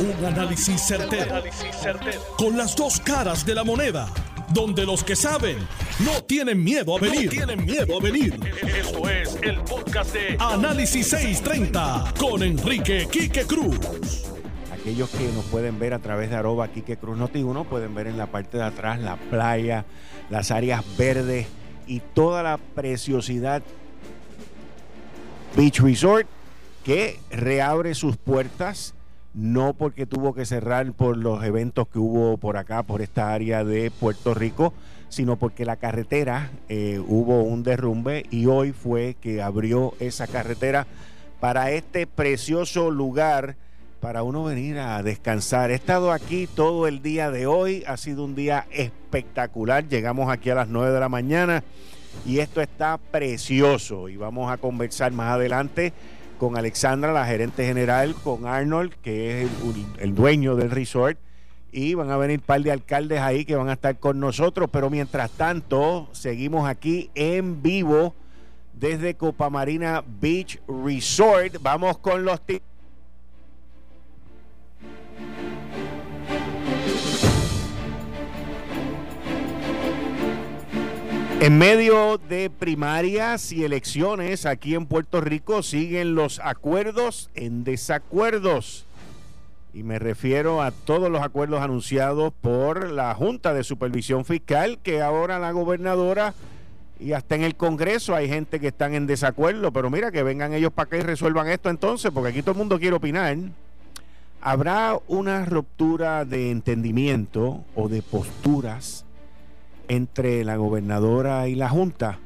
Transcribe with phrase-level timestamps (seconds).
[0.00, 1.42] Un análisis certero,
[2.36, 4.08] Con las dos caras de la moneda.
[4.54, 5.58] Donde los que saben
[5.98, 7.28] no tienen miedo a venir.
[7.30, 8.38] tienen miedo a venir.
[8.62, 13.76] Esto es el podcast de Análisis 630 con Enrique Quique Cruz.
[14.72, 18.06] Aquellos que nos pueden ver a través de arroba Quique Cruz Noti 1 pueden ver
[18.06, 19.84] en la parte de atrás la playa,
[20.30, 21.48] las áreas verdes
[21.88, 23.62] y toda la preciosidad
[25.56, 26.28] Beach Resort
[26.84, 28.94] que reabre sus puertas,
[29.34, 33.64] no porque tuvo que cerrar por los eventos que hubo por acá, por esta área
[33.64, 34.72] de Puerto Rico,
[35.08, 40.86] sino porque la carretera eh, hubo un derrumbe y hoy fue que abrió esa carretera
[41.40, 43.56] para este precioso lugar
[44.00, 45.70] para uno venir a descansar.
[45.70, 50.50] He estado aquí todo el día de hoy, ha sido un día espectacular, llegamos aquí
[50.50, 51.64] a las 9 de la mañana
[52.26, 55.92] y esto está precioso y vamos a conversar más adelante
[56.38, 59.50] con Alexandra, la gerente general, con Arnold, que es
[59.98, 61.18] el, dueño del resort,
[61.72, 64.70] y van a venir un par de alcaldes ahí que van a estar con nosotros,
[64.72, 68.14] pero mientras tanto seguimos aquí en vivo
[68.72, 71.56] desde Copa Marina Beach Resort.
[71.60, 72.40] Vamos con los
[81.40, 88.86] En medio de primarias y elecciones aquí en Puerto Rico siguen los acuerdos en desacuerdos.
[89.72, 95.00] Y me refiero a todos los acuerdos anunciados por la Junta de Supervisión Fiscal, que
[95.00, 96.34] ahora la gobernadora
[96.98, 99.72] y hasta en el Congreso hay gente que están en desacuerdo.
[99.72, 102.80] Pero mira, que vengan ellos para acá resuelvan esto entonces, porque aquí todo el mundo
[102.80, 103.36] quiere opinar.
[104.40, 109.04] ¿Habrá una ruptura de entendimiento o de posturas?
[109.88, 112.18] Entre la gobernadora y la Junta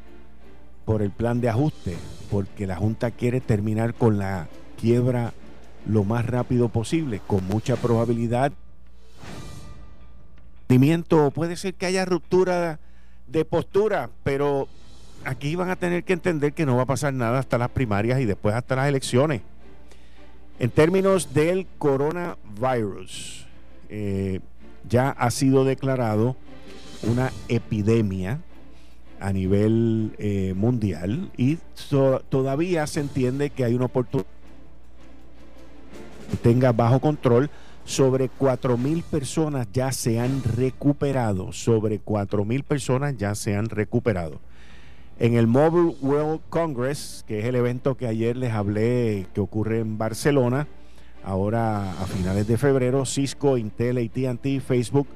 [0.85, 1.97] por el plan de ajuste,
[2.31, 4.49] porque la Junta quiere terminar con la
[4.81, 5.33] quiebra
[5.87, 8.53] lo más rápido posible, con mucha probabilidad.
[11.35, 12.81] Puede ser que haya ruptura
[13.27, 14.69] de postura, pero
[15.25, 18.21] aquí van a tener que entender que no va a pasar nada hasta las primarias
[18.21, 19.43] y después hasta las elecciones.
[20.59, 23.47] En términos del coronavirus,
[23.91, 24.41] eh,
[24.89, 26.37] ya ha sido declarado
[27.03, 28.41] una epidemia
[29.21, 31.59] a nivel eh, mundial y
[32.29, 34.27] todavía se entiende que hay una oportunidad
[36.31, 37.51] que tenga bajo control.
[37.85, 41.53] Sobre 4.000 personas ya se han recuperado.
[41.53, 44.41] Sobre 4.000 personas ya se han recuperado.
[45.19, 49.81] En el Mobile World Congress, que es el evento que ayer les hablé que ocurre
[49.81, 50.69] en Barcelona,
[51.25, 55.07] ahora a finales de febrero, Cisco, Intel, ATT, Facebook,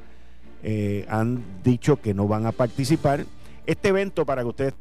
[0.68, 3.24] eh, han dicho que no van a participar.
[3.66, 4.74] Este evento, para que ustedes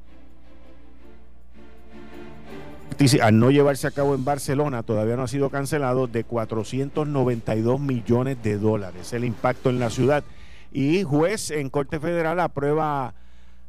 [3.22, 8.42] al no llevarse a cabo en Barcelona, todavía no ha sido cancelado, de 492 millones
[8.42, 10.24] de dólares, el impacto en la ciudad.
[10.72, 13.14] Y juez en Corte Federal aprueba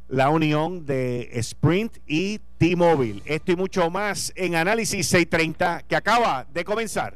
[0.07, 3.21] la unión de Sprint y T-Mobile.
[3.25, 7.15] Esto y mucho más en Análisis 630 que acaba de comenzar.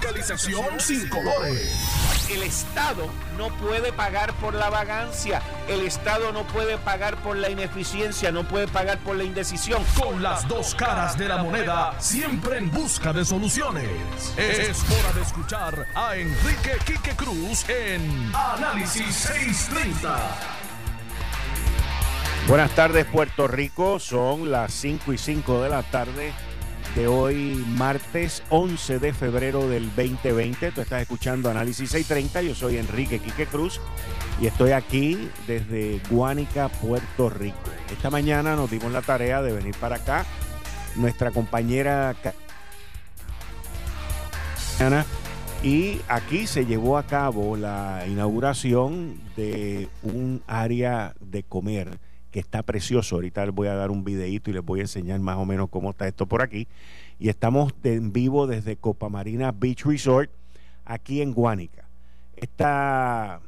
[0.00, 6.78] Fiscalización sin colores el Estado no puede pagar por la vagancia, el Estado no puede
[6.78, 9.82] pagar por la ineficiencia, no puede pagar por la indecisión.
[9.98, 13.88] Con las dos caras de la moneda, siempre en busca de soluciones.
[14.36, 20.18] Es hora de escuchar a Enrique Quique Cruz en Análisis 630.
[22.46, 26.32] Buenas tardes Puerto Rico, son las 5 y 5 de la tarde
[26.94, 30.72] de hoy, martes 11 de febrero del 2020.
[30.72, 32.42] Tú estás escuchando Análisis 630.
[32.42, 33.80] Yo soy Enrique Quique Cruz
[34.40, 37.58] y estoy aquí desde Guánica, Puerto Rico.
[37.92, 40.24] Esta mañana nos dimos la tarea de venir para acá.
[40.96, 42.16] Nuestra compañera
[45.62, 51.98] y aquí se llevó a cabo la inauguración de un área de comer
[52.30, 53.16] que está precioso.
[53.16, 55.68] Ahorita les voy a dar un videíto y les voy a enseñar más o menos
[55.68, 56.68] cómo está esto por aquí.
[57.18, 60.30] Y estamos en vivo desde Copa Marina Beach Resort,
[60.84, 61.84] aquí en Guánica.
[62.36, 63.40] Esta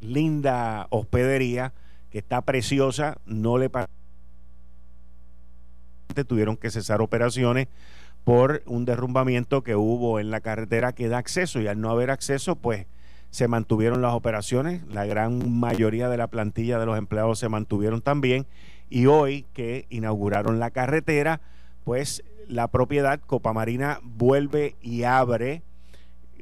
[0.00, 1.72] linda hospedería
[2.10, 3.70] que está preciosa, no le
[6.26, 7.68] tuvieron que cesar operaciones
[8.24, 12.10] por un derrumbamiento que hubo en la carretera que da acceso y al no haber
[12.10, 12.86] acceso, pues
[13.30, 18.02] se mantuvieron las operaciones, la gran mayoría de la plantilla de los empleados se mantuvieron
[18.02, 18.46] también
[18.88, 21.40] y hoy que inauguraron la carretera,
[21.84, 25.62] pues la propiedad Copa Marina vuelve y abre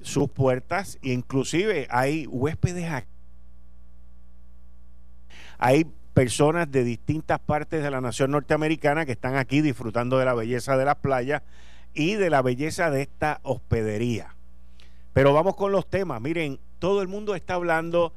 [0.03, 3.09] sus puertas, inclusive hay huéspedes aquí.
[5.59, 10.35] Hay personas de distintas partes de la nación norteamericana que están aquí disfrutando de la
[10.35, 11.43] belleza de las playas
[11.95, 14.35] y de la belleza de esta hospedería.
[15.13, 16.21] Pero vamos con los temas.
[16.21, 18.13] Miren, todo el mundo está hablando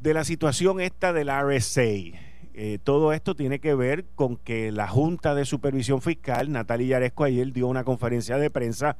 [0.00, 2.18] de la situación esta del RSA.
[2.52, 7.24] Eh, todo esto tiene que ver con que la Junta de Supervisión Fiscal, Natalia Yaresco,
[7.24, 8.96] ayer dio una conferencia de prensa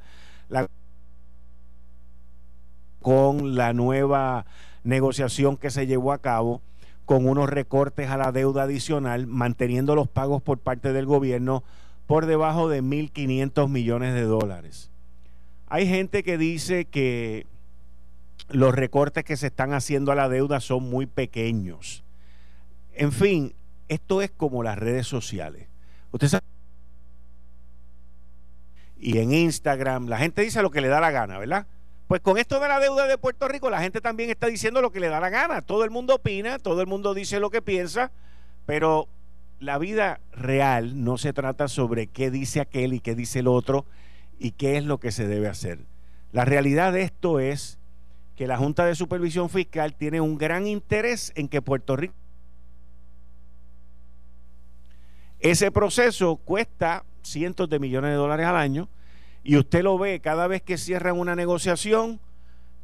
[3.01, 4.45] con la nueva
[4.83, 6.61] negociación que se llevó a cabo
[7.05, 11.63] con unos recortes a la deuda adicional, manteniendo los pagos por parte del gobierno
[12.07, 14.91] por debajo de 1.500 millones de dólares.
[15.67, 17.47] Hay gente que dice que
[18.51, 22.03] los recortes que se están haciendo a la deuda son muy pequeños.
[22.93, 23.55] En fin,
[23.87, 25.67] esto es como las redes sociales.
[26.11, 26.43] Usted sabe.
[28.97, 31.65] Y en Instagram, la gente dice lo que le da la gana, ¿verdad?
[32.07, 34.91] Pues con esto de la deuda de Puerto Rico, la gente también está diciendo lo
[34.91, 35.61] que le da la gana.
[35.61, 38.11] Todo el mundo opina, todo el mundo dice lo que piensa,
[38.65, 39.07] pero
[39.59, 43.85] la vida real no se trata sobre qué dice aquel y qué dice el otro
[44.39, 45.79] y qué es lo que se debe hacer.
[46.31, 47.79] La realidad de esto es
[48.41, 52.15] que la Junta de Supervisión Fiscal tiene un gran interés en que Puerto Rico...
[55.39, 58.89] Ese proceso cuesta cientos de millones de dólares al año
[59.43, 62.19] y usted lo ve cada vez que cierran una negociación,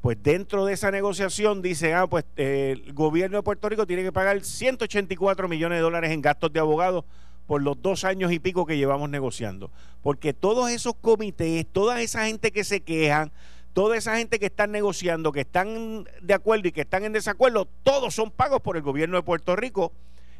[0.02, 4.04] pues dentro de esa negociación dice, ah, pues eh, el gobierno de Puerto Rico tiene
[4.04, 7.04] que pagar 184 millones de dólares en gastos de abogados
[7.48, 9.72] por los dos años y pico que llevamos negociando.
[10.04, 13.32] Porque todos esos comités, toda esa gente que se quejan,
[13.78, 17.68] toda esa gente que están negociando, que están de acuerdo y que están en desacuerdo,
[17.84, 19.92] todos son pagos por el gobierno de Puerto Rico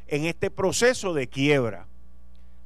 [0.08, 1.86] en este proceso de quiebra.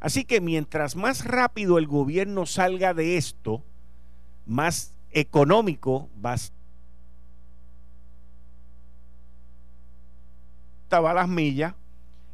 [0.00, 3.62] Así que mientras más rápido el gobierno salga de esto,
[4.46, 6.36] más económico va
[10.90, 11.75] a las millas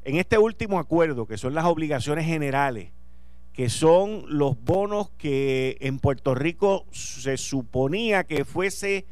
[0.05, 2.93] en este último acuerdo, que son las obligaciones generales
[3.59, 9.05] que son los bonos que en Puerto Rico se suponía que fuese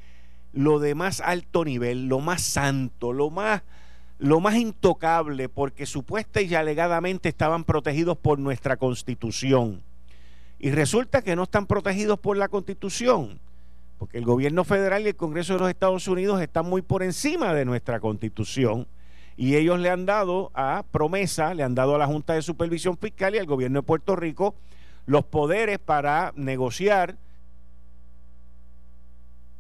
[0.53, 3.65] lo de más alto nivel, lo más santo, lo más,
[4.19, 9.83] lo más intocable, porque supuesta y alegadamente estaban protegidos por nuestra constitución.
[10.61, 13.41] Y resulta que no están protegidos por la constitución,
[13.99, 17.53] porque el gobierno federal y el Congreso de los Estados Unidos están muy por encima
[17.53, 18.87] de nuestra constitución
[19.37, 22.97] y ellos le han dado a promesa, le han dado a la Junta de Supervisión
[22.97, 24.55] Fiscal y al gobierno de Puerto Rico
[25.05, 27.17] los poderes para negociar,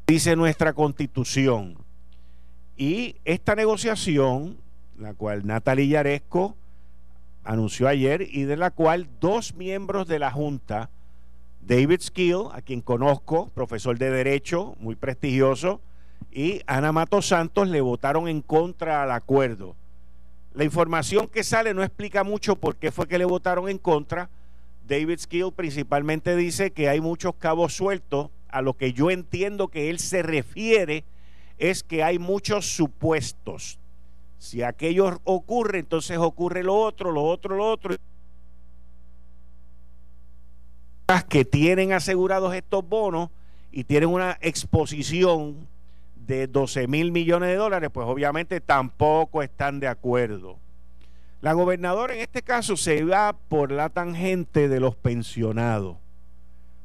[0.06, 1.76] dice nuestra constitución.
[2.76, 4.56] Y esta negociación,
[4.98, 6.56] la cual Natalia Yaresco
[7.44, 10.90] anunció ayer y de la cual dos miembros de la Junta,
[11.60, 15.80] David Skill, a quien conozco, profesor de Derecho, muy prestigioso,
[16.30, 19.74] y Ana Mato Santos le votaron en contra al acuerdo.
[20.52, 24.30] La información que sale no explica mucho por qué fue que le votaron en contra.
[24.86, 28.30] David Skill principalmente dice que hay muchos cabos sueltos.
[28.48, 31.04] A lo que yo entiendo que él se refiere
[31.58, 33.78] es que hay muchos supuestos.
[34.38, 37.96] Si aquello ocurre, entonces ocurre lo otro, lo otro, lo otro.
[41.28, 43.30] Que tienen asegurados estos bonos
[43.72, 45.66] y tienen una exposición
[46.26, 50.58] de 12 mil millones de dólares, pues obviamente tampoco están de acuerdo.
[51.40, 55.98] La gobernadora en este caso se va por la tangente de los pensionados.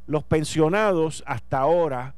[0.08, 2.16] Los pensionados hasta ahora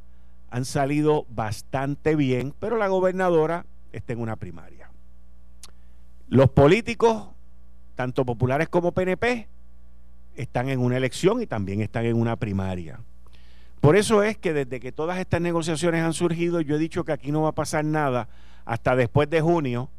[0.49, 4.89] han salido bastante bien, pero la gobernadora está en una primaria.
[6.27, 7.27] Los políticos,
[7.95, 9.47] tanto populares como PNP,
[10.35, 12.99] están en una elección y también están en una primaria.
[13.83, 17.11] Por eso es que desde que todas estas negociaciones han surgido, yo he dicho que
[17.11, 18.29] aquí no va a pasar nada
[18.63, 19.89] hasta después de junio.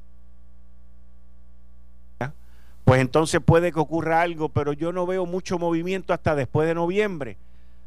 [2.84, 6.74] Pues entonces puede que ocurra algo, pero yo no veo mucho movimiento hasta después de
[6.74, 7.36] noviembre.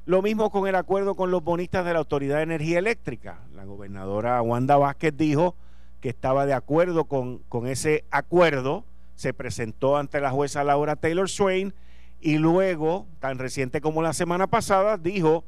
[0.06, 3.40] Lo mismo con el acuerdo con los bonistas de la Autoridad de Energía Eléctrica.
[3.56, 5.56] La gobernadora Wanda Vázquez dijo
[6.00, 8.86] que estaba de acuerdo con, con ese acuerdo,
[9.16, 11.74] se presentó ante la jueza Laura Taylor Swain
[12.22, 15.44] y luego, tan reciente como la semana pasada, dijo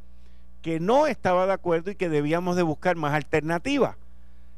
[0.61, 3.95] que no estaba de acuerdo y que debíamos de buscar más alternativas.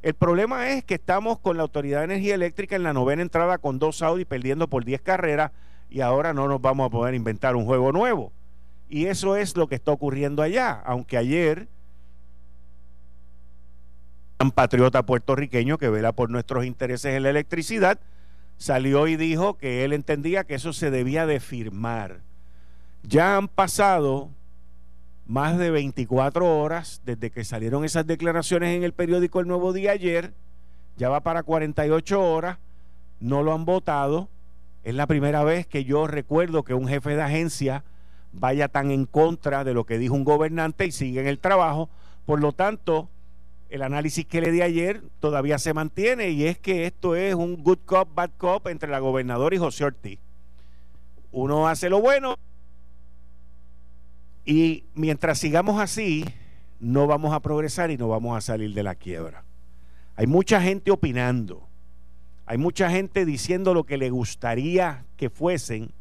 [0.02, 3.60] El problema es que estamos con la Autoridad de Energía Eléctrica en la novena entrada
[3.60, 5.52] con dos Audi perdiendo por 10 carreras
[5.90, 8.32] y ahora no nos vamos a poder inventar un juego nuevo.
[8.90, 11.68] Y eso es lo que está ocurriendo allá, aunque ayer
[14.40, 18.00] un patriota puertorriqueño que vela por nuestros intereses en la electricidad
[18.58, 22.22] salió y dijo que él entendía que eso se debía de firmar.
[23.04, 24.30] Ya han pasado
[25.32, 29.92] más de 24 horas desde que salieron esas declaraciones en el periódico El Nuevo Día
[29.92, 30.34] ayer,
[30.98, 32.58] ya va para 48 horas,
[33.22, 34.28] no lo han votado.
[34.84, 37.86] Es la primera vez que yo recuerdo que un jefe de agencia
[38.34, 41.90] vaya tan en contra de lo que dijo un gobernante y sigue en el trabajo.
[42.26, 43.08] Por lo tanto,
[43.70, 47.64] el análisis que le di ayer todavía se mantiene y es que esto es un
[47.64, 50.20] good cop, bad cop entre la gobernadora y José Ortiz.
[51.32, 52.36] Uno hace lo bueno
[54.46, 56.26] y mientras sigamos así,
[56.80, 59.44] no vamos a progresar y no vamos a salir de la quiebra.
[60.16, 61.68] Hay mucha gente opinando,
[62.46, 65.92] hay mucha gente diciendo lo que le gustaría que fuesen,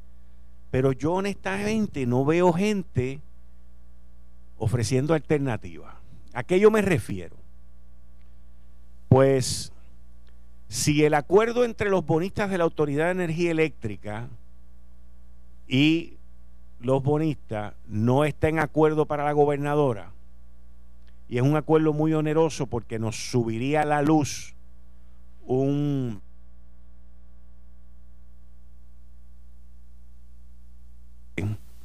[0.70, 3.20] pero yo honestamente no veo gente
[4.56, 5.94] ofreciendo alternativas.
[6.32, 7.37] ¿A qué yo me refiero?
[9.09, 9.73] Pues
[10.68, 14.28] si el acuerdo entre los bonistas de la Autoridad de Energía Eléctrica
[15.66, 16.20] y
[16.80, 20.12] los bonistas no está en acuerdo para la gobernadora,
[21.28, 24.56] y es un acuerdo muy oneroso porque nos subiría la luz
[25.46, 26.20] un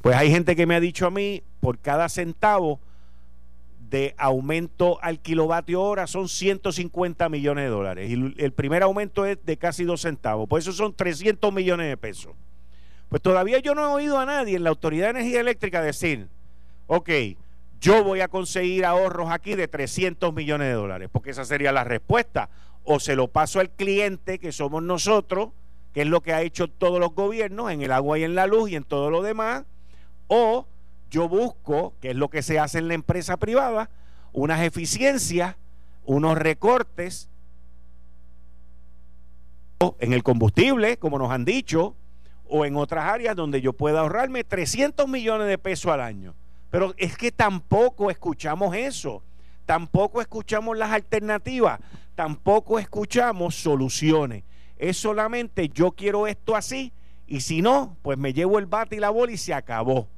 [0.02, 2.80] pues hay gente que me ha dicho a mí por cada centavo
[3.90, 8.10] de aumento al kilovatio hora son 150 millones de dólares.
[8.10, 10.48] Y el primer aumento es de casi dos centavos.
[10.48, 12.34] Pues eso son 300 millones de pesos.
[13.16, 16.28] Pues todavía yo no he oído a nadie en la Autoridad de Energía Eléctrica decir,
[16.86, 17.08] ok,
[17.80, 21.82] yo voy a conseguir ahorros aquí de 300 millones de dólares, porque esa sería la
[21.82, 22.50] respuesta.
[22.84, 25.48] O se lo paso al cliente, que somos nosotros,
[25.94, 28.46] que es lo que ha hecho todos los gobiernos en el agua y en la
[28.46, 29.64] luz y en todo lo demás,
[30.26, 30.66] o
[31.10, 33.88] yo busco, que es lo que se hace en la empresa privada,
[34.34, 35.56] unas eficiencias,
[36.04, 37.30] unos recortes
[40.00, 41.94] en el combustible, como nos han dicho,
[42.48, 46.34] o en otras áreas donde yo pueda ahorrarme 300 millones de pesos al año.
[46.70, 49.22] Pero es que tampoco escuchamos eso,
[49.64, 51.80] tampoco escuchamos las alternativas,
[52.14, 54.44] tampoco escuchamos soluciones.
[54.76, 56.92] Es solamente yo quiero esto así
[57.26, 60.08] y si no, pues me llevo el bate y la bola y se acabó.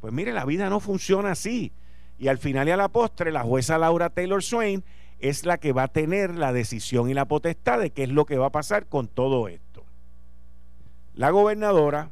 [0.00, 1.72] Pues mire, la vida no funciona así.
[2.18, 4.84] Y al final y a la postre, la jueza Laura Taylor Swain
[5.18, 8.26] es la que va a tener la decisión y la potestad de qué es lo
[8.26, 9.65] que va a pasar con todo esto.
[11.16, 12.10] La gobernadora,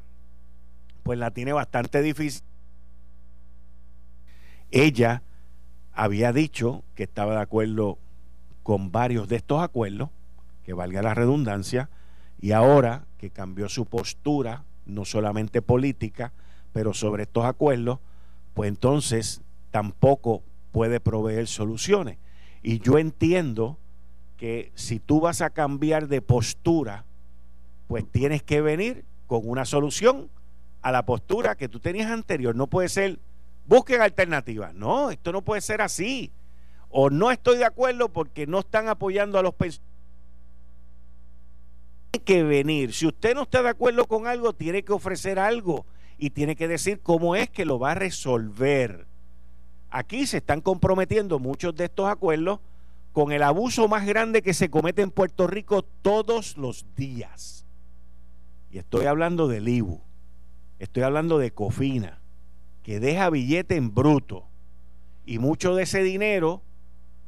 [1.03, 2.43] pues la tiene bastante difícil.
[4.71, 5.23] Ella
[5.93, 7.99] había dicho que estaba de acuerdo
[8.63, 10.09] con varios de estos acuerdos,
[10.65, 11.91] que valga la redundancia,
[12.41, 16.33] y ahora que cambió su postura, no solamente política,
[16.73, 17.99] pero sobre estos acuerdos,
[18.55, 20.43] pues entonces tampoco
[20.73, 22.17] puede proveer soluciones.
[22.63, 23.79] Y yo entiendo
[24.39, 27.05] que si tú vas a cambiar de postura,
[27.87, 30.31] pues tienes que venir con una solución
[30.83, 32.55] a la postura que tú tenías anterior.
[32.55, 33.19] No puede ser,
[33.67, 34.75] busquen alternativas.
[34.75, 36.33] No, esto no puede ser así.
[36.91, 39.91] O no estoy de acuerdo porque no están apoyando a los pensionistas.
[42.13, 42.93] Tiene que venir.
[42.93, 45.87] Si usted no está de acuerdo con algo, tiene que ofrecer algo
[46.19, 49.07] y tiene que decir cómo es que lo va a resolver.
[49.91, 52.61] Aquí se están comprometiendo muchos de estos acuerdos
[53.13, 57.65] con el abuso más grande que se comete en Puerto Rico todos los días.
[58.75, 60.01] Y estoy hablando del IBU,
[60.81, 62.19] estoy hablando de Cofina,
[62.83, 64.49] que deja billete en bruto.
[65.25, 66.61] Y mucho de ese dinero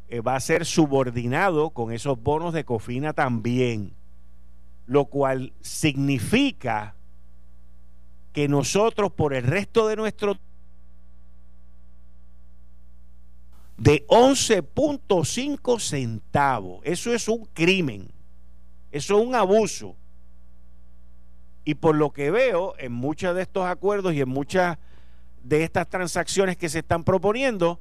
[0.09, 3.95] eh, va a ser subordinado con esos bonos de Cofina también.
[4.87, 6.97] Lo cual significa
[8.33, 10.37] que nosotros por el resto de nuestro
[13.76, 16.81] de 11.5 centavos.
[16.83, 18.11] Eso es un crimen.
[18.91, 19.95] Eso es un abuso.
[21.67, 24.79] Y por lo que veo en muchos de estos acuerdos y en muchas
[25.43, 27.81] de estas transacciones que se están proponiendo,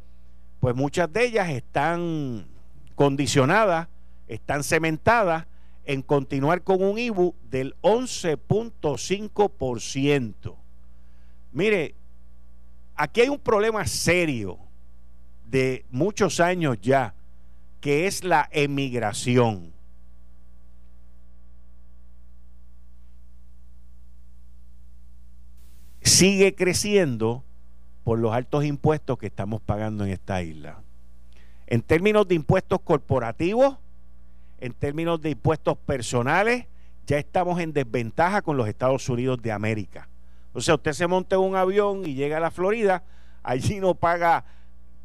[0.60, 2.48] pues muchas de ellas están
[2.96, 3.88] condicionadas,
[4.28, 5.46] están cementadas
[5.84, 10.56] en continuar con un IBU del 11.5%.
[11.52, 11.94] Mire,
[12.96, 14.58] aquí hay un problema serio
[15.46, 17.14] de muchos años ya,
[17.82, 19.75] que es la emigración.
[26.06, 27.44] Sigue creciendo
[28.04, 30.84] por los altos impuestos que estamos pagando en esta isla.
[31.66, 33.78] En términos de impuestos corporativos,
[34.60, 36.68] en términos de impuestos personales,
[37.08, 40.08] ya estamos en desventaja con los Estados Unidos de América.
[40.54, 43.04] O sea, usted se monta en un avión y llega a la Florida,
[43.42, 44.46] allí no paga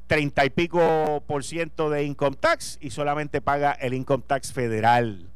[0.06, 5.29] treinta y pico por ciento de income tax y solamente paga el income tax federal.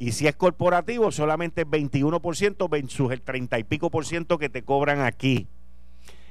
[0.00, 4.48] Y si es corporativo, solamente el 21% versus el treinta y pico por ciento que
[4.48, 5.48] te cobran aquí.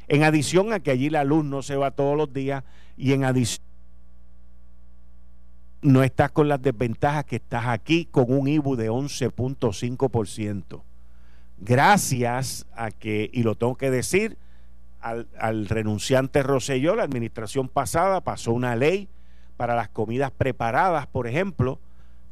[0.08, 2.64] En adición a que allí la luz no se va todos los días
[2.96, 3.68] y en adición
[5.82, 10.82] no estás con las desventajas que estás aquí con un IBU de 11.5%.
[11.58, 14.38] Gracias a que, y lo tengo que decir,
[15.02, 19.10] al, al renunciante Rosselló, la administración pasada pasó una ley
[19.58, 21.82] para las comidas preparadas, por ejemplo,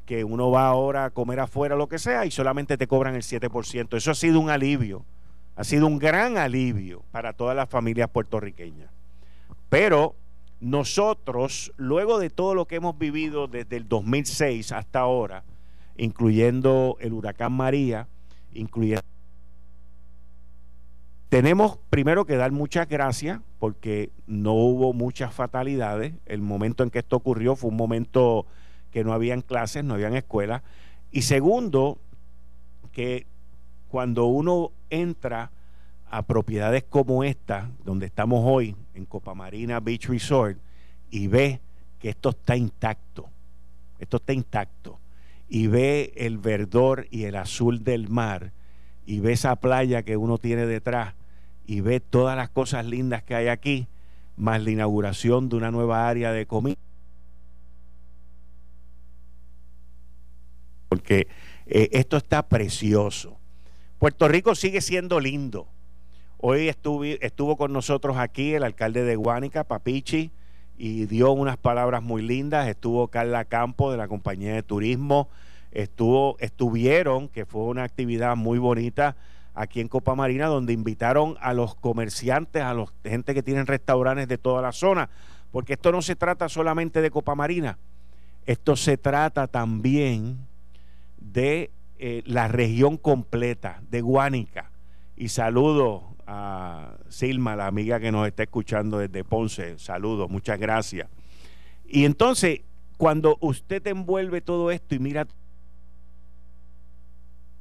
[0.06, 3.24] que uno va ahora a comer afuera, lo que sea, y solamente te cobran el
[3.24, 3.98] 7%.
[3.98, 5.06] Eso ha sido un alivio,
[5.56, 8.90] ha sido un gran alivio para todas las familias puertorriqueñas.
[9.70, 10.16] Pero
[10.60, 15.44] nosotros, luego de todo lo que hemos vivido desde el 2006 hasta ahora,
[15.98, 18.08] incluyendo el huracán María,
[18.54, 19.02] incluyendo...
[21.30, 26.14] Tenemos primero que dar muchas gracias porque no hubo muchas fatalidades.
[26.26, 28.46] El momento en que esto ocurrió fue un momento
[28.96, 30.62] que no habían clases, no habían escuelas.
[31.12, 31.98] Y segundo,
[32.94, 33.28] que
[33.90, 35.52] cuando uno entra
[36.10, 40.58] a propiedades como esta, donde estamos hoy, en Copamarina Beach Resort,
[41.12, 41.60] y ve
[42.00, 43.28] que esto está intacto,
[44.00, 44.98] esto está intacto,
[45.50, 48.54] y ve el verdor y el azul del mar,
[49.06, 51.16] y ve esa playa que uno tiene detrás,
[51.68, 53.90] y ve todas las cosas lindas que hay aquí,
[54.38, 56.78] más la inauguración de una nueva área de comida.
[60.96, 61.28] Porque
[61.66, 63.38] eh, esto está precioso.
[64.00, 65.68] Puerto Rico sigue siendo lindo.
[66.38, 70.32] Hoy estuvo con nosotros aquí el alcalde de Guánica, Papichi,
[70.78, 72.70] y dio unas palabras muy lindas.
[72.70, 75.28] Estuvo Carla Campo de la compañía de turismo.
[75.74, 79.18] Estuvo, estuvieron, que fue una actividad muy bonita
[79.54, 84.30] aquí en Copa Marina, donde invitaron a los comerciantes, a la gente que tienen restaurantes
[84.30, 85.10] de toda la zona,
[85.52, 87.78] porque esto no se trata solamente de Copa Marina,
[88.46, 90.38] esto se trata también
[91.32, 94.72] de eh, la región completa, de Guánica.
[95.16, 99.78] Y saludo a Silma, la amiga que nos está escuchando desde Ponce.
[99.80, 101.08] Saludos, muchas gracias.
[101.88, 102.62] Y entonces,
[102.98, 105.28] cuando usted envuelve todo esto y mira,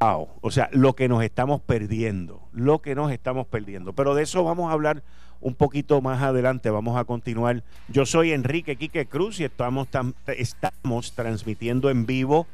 [0.00, 3.94] o sea, lo que nos estamos perdiendo, lo que nos estamos perdiendo.
[3.94, 5.02] Pero de eso vamos a hablar
[5.40, 7.62] un poquito más adelante, vamos a continuar.
[7.88, 9.88] Yo soy Enrique Quique Cruz y estamos,
[10.26, 12.46] estamos transmitiendo en vivo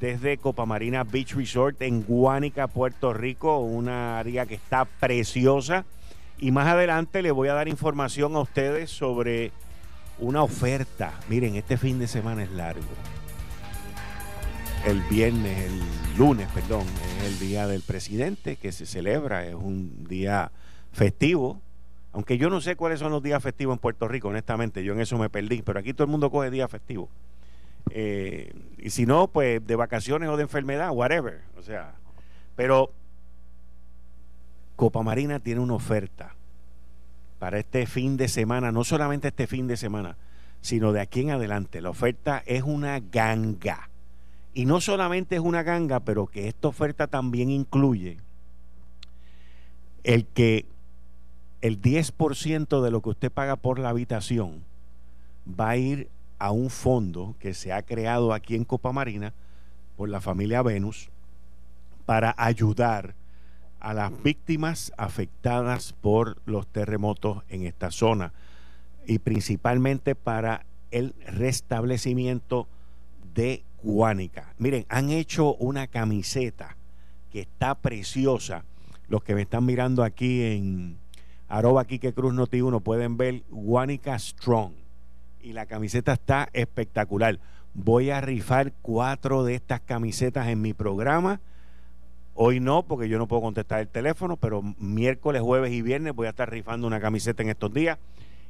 [0.00, 5.84] desde Copa Marina Beach Resort en Guánica, Puerto Rico, una área que está preciosa.
[6.38, 9.52] Y más adelante le voy a dar información a ustedes sobre
[10.18, 11.14] una oferta.
[11.28, 12.82] Miren, este fin de semana es largo.
[14.84, 16.86] El viernes, el lunes, perdón,
[17.18, 20.50] es el día del presidente que se celebra, es un día
[20.92, 21.60] festivo.
[22.12, 25.00] Aunque yo no sé cuáles son los días festivos en Puerto Rico, honestamente, yo en
[25.00, 27.08] eso me perdí, pero aquí todo el mundo coge días festivos.
[27.90, 31.42] Eh, y si no, pues de vacaciones o de enfermedad, whatever.
[31.58, 31.94] O sea,
[32.56, 32.92] pero
[34.76, 36.34] Copa Marina tiene una oferta
[37.38, 40.16] para este fin de semana, no solamente este fin de semana,
[40.60, 41.80] sino de aquí en adelante.
[41.80, 43.90] La oferta es una ganga.
[44.54, 48.18] Y no solamente es una ganga, pero que esta oferta también incluye
[50.04, 50.66] el que
[51.60, 54.64] el 10% de lo que usted paga por la habitación
[55.48, 56.08] va a ir
[56.44, 59.32] a un fondo que se ha creado aquí en Copa Marina
[59.96, 61.08] por la familia Venus
[62.04, 63.14] para ayudar
[63.80, 68.34] a las víctimas afectadas por los terremotos en esta zona
[69.06, 72.68] y principalmente para el restablecimiento
[73.34, 74.52] de Guánica.
[74.58, 76.76] Miren, han hecho una camiseta
[77.32, 78.64] que está preciosa.
[79.08, 80.98] Los que me están mirando aquí en
[81.48, 84.83] arroba Quique Cruz Noti 1 pueden ver Guánica Strong
[85.44, 87.38] y la camiseta está espectacular.
[87.74, 91.40] Voy a rifar cuatro de estas camisetas en mi programa.
[92.34, 96.26] Hoy no, porque yo no puedo contestar el teléfono, pero miércoles, jueves y viernes voy
[96.26, 97.98] a estar rifando una camiseta en estos días.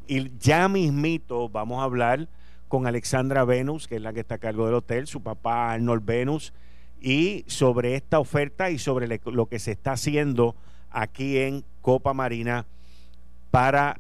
[0.07, 2.28] Y ya mismito vamos a hablar
[2.68, 6.04] con Alexandra Venus, que es la que está a cargo del hotel, su papá Arnold
[6.04, 6.52] Venus,
[7.00, 10.54] y sobre esta oferta y sobre lo que se está haciendo
[10.90, 12.66] aquí en Copa Marina
[13.50, 13.98] para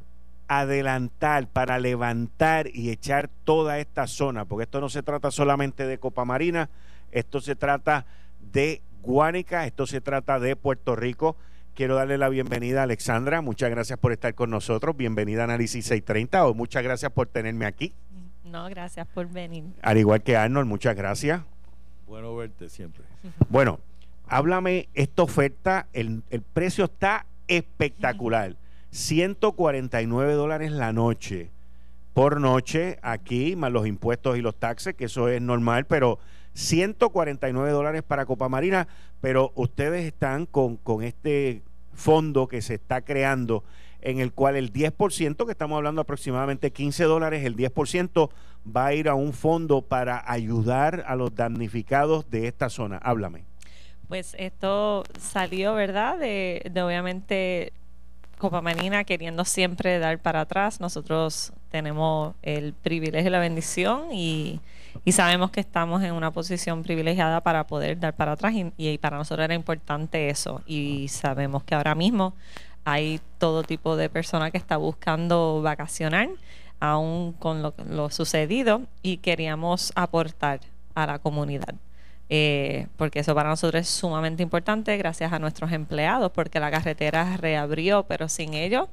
[0.48, 5.98] adelantar, para levantar y echar toda esta zona, porque esto no se trata solamente de
[5.98, 6.70] Copa Marina,
[7.12, 8.06] esto se trata
[8.52, 11.36] de Guánica, esto se trata de Puerto Rico.
[11.74, 15.86] Quiero darle la bienvenida a Alexandra, muchas gracias por estar con nosotros, bienvenida a Análisis
[15.86, 17.92] 630 o muchas gracias por tenerme aquí.
[18.44, 19.64] No, gracias por venir.
[19.82, 21.42] Al igual que Arnold, muchas gracias.
[22.06, 23.02] Bueno verte siempre.
[23.48, 23.80] Bueno,
[24.28, 28.56] háblame, esta oferta, el, el precio está espectacular.
[28.94, 31.50] 149 dólares la noche
[32.12, 36.20] por noche aquí, más los impuestos y los taxes, que eso es normal, pero
[36.52, 38.86] 149 dólares para Copa Marina,
[39.20, 43.64] pero ustedes están con, con este fondo que se está creando
[44.00, 48.30] en el cual el 10%, que estamos hablando aproximadamente 15 dólares, el 10%
[48.64, 52.98] va a ir a un fondo para ayudar a los damnificados de esta zona.
[52.98, 53.44] Háblame.
[54.06, 56.16] Pues esto salió, ¿verdad?
[56.16, 57.72] De, de obviamente
[58.44, 60.78] Copa Marina queriendo siempre dar para atrás.
[60.78, 64.60] Nosotros tenemos el privilegio y la bendición y,
[65.12, 69.16] sabemos que estamos en una posición privilegiada para poder dar para atrás y, y para
[69.16, 70.60] nosotros era importante eso.
[70.66, 72.34] Y sabemos que ahora mismo
[72.84, 76.28] hay todo tipo de persona que está buscando vacacionar,
[76.80, 80.60] aún con lo, lo sucedido, y queríamos aportar
[80.94, 81.76] a la comunidad.
[82.30, 87.36] Eh, porque eso para nosotros es sumamente importante gracias a nuestros empleados, porque la carretera
[87.36, 88.88] reabrió, pero sin ellos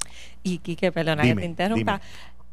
[0.42, 2.00] Y Quique, perdona Dime, que te interrumpa.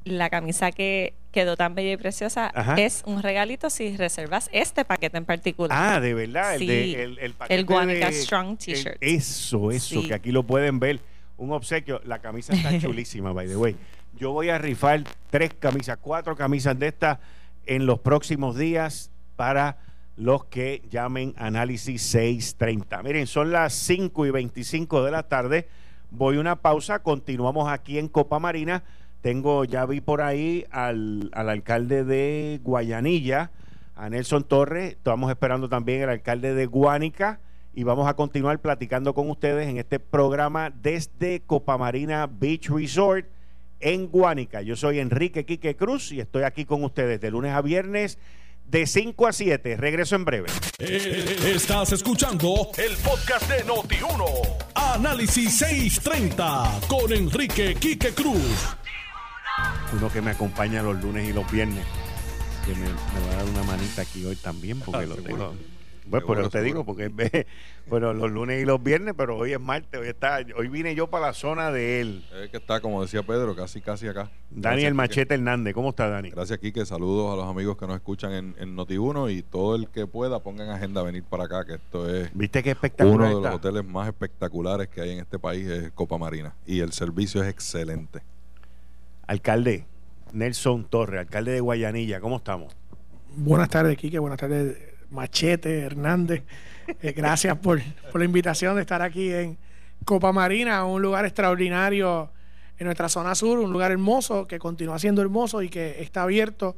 [0.04, 2.76] La camisa que quedó tan bella y preciosa Ajá.
[2.76, 5.78] es un regalito si reservas este paquete en particular.
[5.80, 8.98] Ah, de verdad, el, de, el, el paquete el Guanica de- Strong T-shirt.
[9.00, 10.08] Eso, eso, Sí.
[10.08, 11.00] que aquí lo pueden ver.
[11.38, 12.02] Un obsequio.
[12.06, 13.76] La camisa está chulísima, by the way.
[14.18, 17.20] Yo voy a rifar tres camisas, cuatro camisas de estas
[17.66, 19.78] en los próximos días para
[20.18, 23.02] los que llamen Análisis 630.
[23.04, 25.68] Miren, son las 5 y 25 de la tarde.
[26.12, 27.00] Voy a una pausa.
[27.00, 28.84] Continuamos aquí en Copa Marina.
[29.22, 33.52] Tengo, ya vi por ahí al, al alcalde de Guayanilla,
[33.96, 34.94] a Nelson Torres.
[34.94, 37.40] Estamos esperando también al alcalde de Guánica
[37.74, 43.26] y vamos a continuar platicando con ustedes en este programa desde Copa Marina Beach Resort
[43.82, 44.62] en Guánica.
[44.62, 48.18] Yo soy Enrique Quique Cruz y estoy aquí con ustedes de lunes a viernes
[48.68, 49.78] de 5 a 7.
[49.78, 50.50] Regreso en breve.
[50.80, 54.26] Eh, Estás escuchando el podcast de Noti1.
[54.76, 58.76] Análisis 630 con Enrique Quique Cruz.
[59.94, 61.86] Uno que me acompaña los lunes y los viernes,
[62.66, 65.54] que me, me va a dar una manita aquí hoy también, porque Ah, lo tengo.
[66.12, 67.46] Pues eso te digo, porque es,
[67.88, 71.08] bueno, los lunes y los viernes, pero hoy es martes, hoy está, hoy vine yo
[71.08, 72.26] para la zona de él.
[72.44, 74.30] Es que está, como decía Pedro, casi casi acá.
[74.50, 74.94] Daniel Gracias, Quique.
[74.94, 76.30] Machete Hernández, ¿cómo está Dani?
[76.32, 76.86] Gracias, Quique.
[76.86, 80.40] Saludos a los amigos que nos escuchan en, en Noti1 y todo el que pueda
[80.40, 83.46] pongan agenda a venir para acá, que esto es ¿Viste qué espectacular uno de los
[83.46, 83.56] está?
[83.56, 86.54] hoteles más espectaculares que hay en este país, es Copa Marina.
[86.66, 88.22] Y el servicio es excelente.
[89.28, 89.86] Alcalde
[90.34, 92.76] Nelson Torres, alcalde de Guayanilla, ¿cómo estamos?
[93.36, 94.20] Buenas tardes, Quique.
[94.20, 94.78] Buenas tardes,
[95.12, 96.44] Machete, Hernández.
[97.02, 97.80] Eh, gracias por,
[98.12, 99.58] por la invitación de estar aquí en
[100.06, 102.30] Copa Marina, un lugar extraordinario
[102.80, 106.76] en nuestra zona sur, un lugar hermoso que continúa siendo hermoso y que está abierto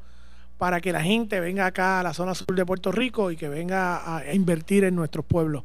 [0.58, 3.48] para que la gente venga acá a la zona sur de Puerto Rico y que
[3.50, 5.64] venga a, a invertir en nuestros pueblos.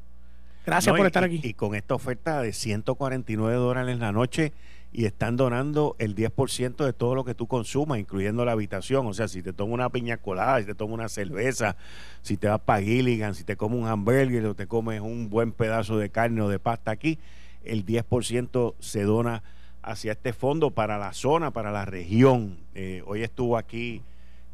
[0.64, 1.40] Gracias No, por y- estar aquí.
[1.42, 4.52] Y con esta oferta de 149 dólares la noche
[4.92, 9.07] y están donando el 10% de todo lo que tú consumas, incluyendo la habitación.
[9.07, 11.77] O sea, si te tomas una piña colada, si te tomas una cerveza,
[12.22, 15.53] si te vas para Gilligan, si te comes un hamburger o te comes un buen
[15.53, 17.18] pedazo de carne o de pasta aquí,
[17.64, 19.42] el 10% se dona
[19.83, 22.59] hacia este fondo para la zona, para la región.
[22.74, 24.03] Eh, hoy estuvo aquí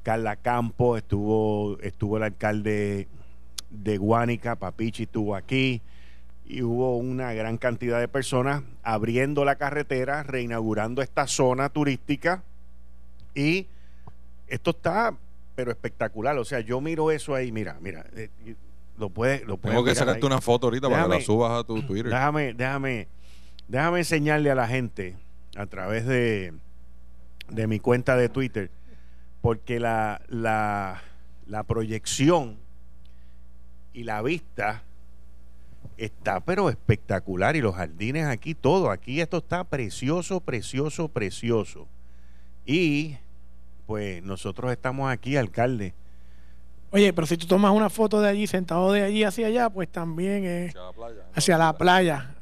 [0.03, 3.09] Carla Campos, estuvo, estuvo el alcalde
[3.71, 5.81] de Guánica, Papichi estuvo aquí
[6.47, 12.43] y hubo una gran cantidad de personas abriendo la carretera, reinaugurando esta zona turística
[13.35, 13.67] y
[14.49, 15.17] esto está
[15.55, 18.29] pero espectacular, o sea, yo miro eso ahí, mira, mira, eh,
[18.99, 20.27] lo puedes lo puedes Tengo que sacarte ahí.
[20.27, 22.11] una foto ahorita para que la subas a tu Twitter.
[22.11, 23.07] Déjame, déjame,
[23.69, 25.17] déjame enseñarle a la gente
[25.57, 26.55] a través de,
[27.49, 28.71] de mi cuenta de Twitter,
[29.43, 31.03] porque la, la,
[31.47, 32.57] la proyección
[33.93, 34.83] y la vista
[35.97, 41.87] está pero espectacular y los jardines aquí, todo, aquí esto está precioso, precioso, precioso.
[42.67, 43.17] Y
[43.87, 45.95] pues nosotros estamos aquí, alcalde.
[46.91, 49.89] Oye, pero si tú tomas una foto de allí, sentado de allí hacia allá, pues
[49.91, 51.23] también es Hacia la playa.
[51.35, 52.35] hacia la playa.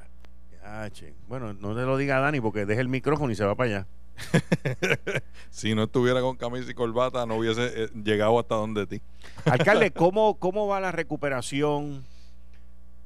[0.62, 1.14] Ya, che.
[1.26, 3.86] Bueno, no te lo diga Dani porque deja el micrófono y se va para allá.
[5.50, 9.02] Si no estuviera con camisa y corbata, no hubiese eh, llegado hasta donde ti.
[9.44, 12.04] Alcalde, ¿cómo, ¿cómo va la recuperación?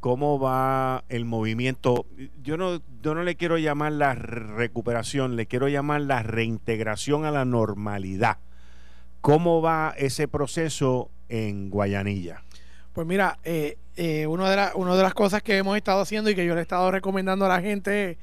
[0.07, 2.07] ¿Cómo va el movimiento?
[2.41, 7.33] Yo no, yo no le quiero llamar la recuperación, le quiero llamar la reintegración a
[7.33, 8.39] la normalidad.
[9.21, 12.45] ¿Cómo va ese proceso en Guayanilla?
[12.93, 16.31] Pues mira, eh, eh, una, de la- una de las cosas que hemos estado haciendo
[16.31, 18.19] y que yo le he estado recomendando a la gente es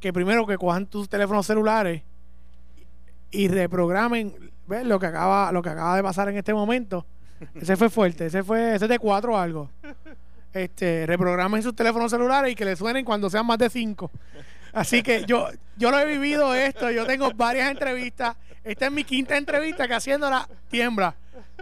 [0.00, 2.02] que primero que cojan tus teléfonos celulares
[3.30, 4.34] y reprogramen
[4.66, 4.84] ¿ves?
[4.84, 7.06] lo que acaba lo que acaba de pasar en este momento.
[7.54, 9.70] Ese fue fuerte, ese fue ese es de cuatro o algo.
[10.52, 14.10] Este, reprogramen sus teléfonos celulares y que les suenen cuando sean más de cinco.
[14.72, 18.36] Así que yo yo lo he vivido esto, yo tengo varias entrevistas.
[18.64, 21.14] Esta es mi quinta entrevista que haciéndola tiembla.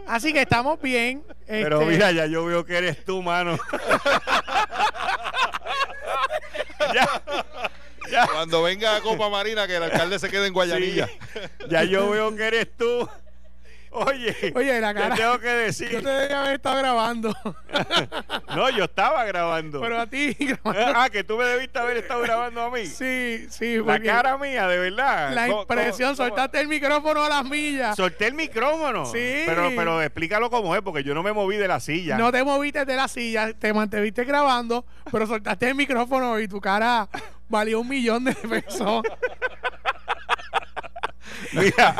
[0.06, 1.22] Así que estamos bien.
[1.46, 3.58] Pero este, mira, ya yo veo que eres tú, mano.
[8.10, 11.08] ya, Cuando venga a Copa Marina, que el alcalde se quede en Guayanilla.
[11.68, 13.08] ya yo veo que eres tú.
[13.98, 15.14] Oye, Oye, la te cara.
[15.14, 15.88] tengo que Yo decir.
[16.02, 17.34] te debía haber estado grabando.
[18.54, 19.80] No, yo estaba grabando.
[19.82, 20.92] Pero a ti grabando.
[20.98, 22.86] Ah, que tú me debiste haber estado grabando a mí.
[22.86, 23.76] Sí, sí.
[23.84, 25.32] La cara mía, de verdad.
[25.34, 27.96] La ¿Cómo- impresión, cómo- soltaste el micrófono a las millas.
[27.96, 29.04] Solté el micrófono.
[29.06, 29.42] Sí.
[29.46, 32.16] Pero, pero explícalo como es, porque yo no me moví de la silla.
[32.16, 36.60] No te moviste de la silla, te mantuviste grabando, pero soltaste el micrófono y tu
[36.60, 37.08] cara
[37.48, 39.02] valió un millón de pesos.
[41.52, 41.96] Mira,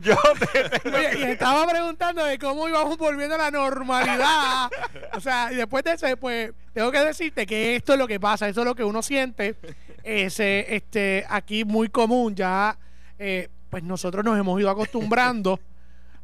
[0.00, 0.16] yo
[0.52, 4.70] te tengo Oye, y estaba preguntando de cómo íbamos volviendo a la normalidad.
[5.14, 8.20] O sea, y después de eso, pues, tengo que decirte que esto es lo que
[8.20, 9.56] pasa, eso es lo que uno siente.
[10.02, 12.78] Ese, este, aquí muy común, ya,
[13.18, 15.60] eh, pues nosotros nos hemos ido acostumbrando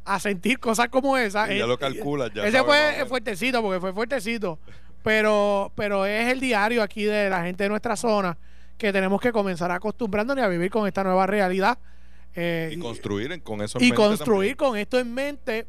[0.03, 1.49] a sentir cosas como esas.
[1.51, 4.59] Y ya Eh, lo calculas, ya Ese fue fuertecito, porque fue fuertecito.
[5.03, 8.37] Pero, pero es el diario aquí de la gente de nuestra zona
[8.77, 11.77] que tenemos que comenzar acostumbrándonos a vivir con esta nueva realidad.
[12.39, 14.71] Eh, Y construir con eso en y mente construir también.
[14.71, 15.67] con esto en mente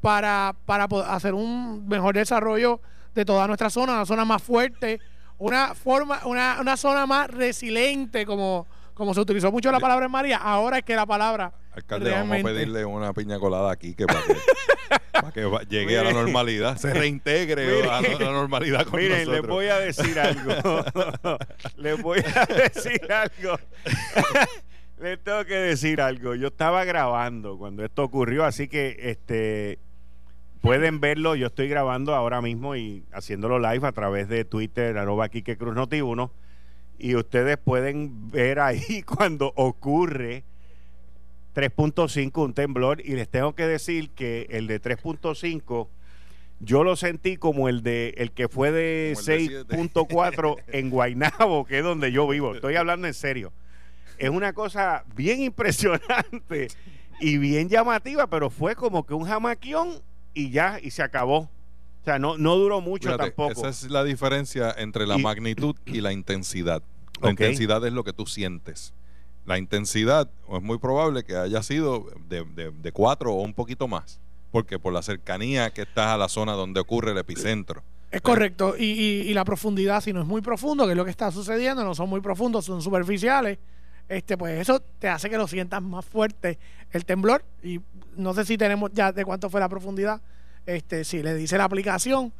[0.00, 2.80] para, para hacer un mejor desarrollo
[3.14, 4.98] de toda nuestra zona, una zona más fuerte,
[5.38, 10.12] una forma, una, una zona más resiliente, como, como se utilizó mucho la palabra en
[10.12, 13.94] María, ahora es que la palabra Alcalde, realmente- vamos a pedirle una piña colada aquí
[13.94, 14.34] que para que,
[15.12, 18.98] para que va- llegue a la normalidad, se reintegre a la, a la normalidad con
[19.00, 19.54] Miren, les nosotros.
[19.54, 20.52] voy a decir algo.
[21.76, 23.58] les voy a decir algo.
[24.98, 26.34] Les tengo que decir algo.
[26.34, 29.78] Yo estaba grabando cuando esto ocurrió, así que este
[30.60, 31.34] pueden verlo.
[31.34, 35.74] Yo estoy grabando ahora mismo y haciéndolo live a través de Twitter, arroba Quique Cruz
[35.74, 36.32] Noti 1.
[36.98, 40.44] Y ustedes pueden ver ahí cuando ocurre
[41.54, 43.00] 3.5 un temblor.
[43.04, 45.88] Y les tengo que decir que el de 3.5
[46.60, 50.88] yo lo sentí como el de el que fue de Como el de 6.4 en
[50.88, 52.54] Guaynabo, que es donde yo vivo.
[52.54, 53.52] Estoy hablando en serio.
[54.18, 56.68] Es una cosa bien impresionante
[57.20, 60.00] y bien llamativa, pero fue como que un jamaquión
[60.34, 61.38] y ya, y se acabó.
[62.02, 63.52] O sea, no, no duró mucho Fíjate, tampoco.
[63.52, 66.82] Esa es la diferencia entre la Y- magnitud y la intensidad.
[67.20, 68.92] La intensidad es lo que tú sientes.
[69.46, 73.88] La intensidad es muy probable que haya sido de, de, de cuatro o un poquito
[73.88, 74.20] más.
[74.52, 77.82] Porque por la cercanía que estás a la zona donde ocurre el epicentro.
[78.10, 78.74] Es correcto.
[78.78, 81.30] Y, y- y la profundidad, si no es muy profundo, que es lo que está
[81.30, 83.58] sucediendo, no son muy profundos, son superficiales,
[84.08, 86.58] este pues eso te hace que lo sientas más fuerte
[86.90, 87.44] el temblor.
[87.62, 87.80] Y
[88.16, 90.20] no sé si tenemos ya de cuánto fue la profundidad.
[90.64, 92.32] Este, si le dice la aplicación,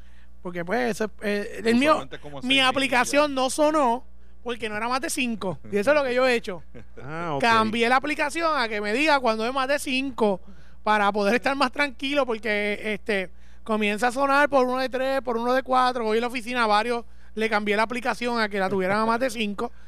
[0.42, 2.08] porque pues eso es- eh, el mío,
[2.42, 4.04] mi aplicación no sonó
[4.42, 5.58] porque no era más de 5.
[5.72, 6.62] Y eso es lo que yo he hecho.
[7.02, 7.38] Ah.
[7.40, 10.40] Cambié la aplicación a que me diga cuando es más de 5
[10.82, 13.30] para poder estar más tranquilo porque este
[13.64, 16.06] comienza a sonar por uno de 3, por uno de 4.
[16.06, 19.06] Hoy en la oficina a varios le cambié la aplicación a que la tuvieran a
[19.06, 19.70] más de 5.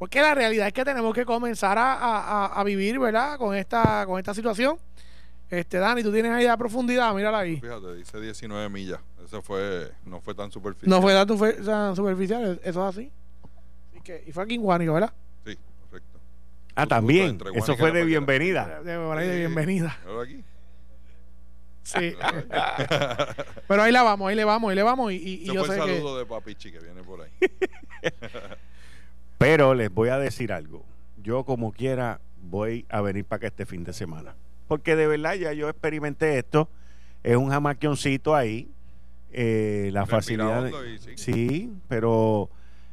[0.00, 3.36] Porque la realidad es que tenemos que comenzar a, a- a- a vivir, ¿verdad?
[3.36, 4.78] Con esta, con esta situación.
[5.50, 7.60] Este, Dani, tú tienes ahí la profundidad, mírala ahí.
[7.60, 8.98] Fíjate, dice 19 millas.
[9.22, 10.88] Eso fue, no fue tan superficial.
[10.88, 13.12] No fue tanto fue- tan superficial, eso es así.
[13.90, 15.12] Así que, y fue aquí en Guánico, ¿verdad?
[15.44, 15.58] Sí,
[15.90, 16.18] correcto.
[16.74, 17.38] Ah, también.
[17.54, 18.80] Eso fue y de bienvenida.
[18.82, 19.98] De, por ahí de bienvenida.
[20.24, 20.42] Aquí.
[21.82, 22.14] Sí.
[23.68, 25.12] Pero ahí la vamos, ahí le vamos, ahí le vamos.
[25.12, 25.96] Y, y- y yo fue sé el que.
[25.96, 27.30] saludo de Papichi que viene por ahí.
[29.40, 30.84] Pero les voy a decir algo.
[31.22, 34.34] yo como quiera voy a venir para acá este fin de semana.
[34.68, 36.68] Porque de verdad ya yo experimenté esto.
[37.22, 38.70] Es un jamaquioncito ahí.
[39.32, 40.64] eh, la facilidad.
[40.64, 41.16] de-.
[41.16, 42.50] Sí, pero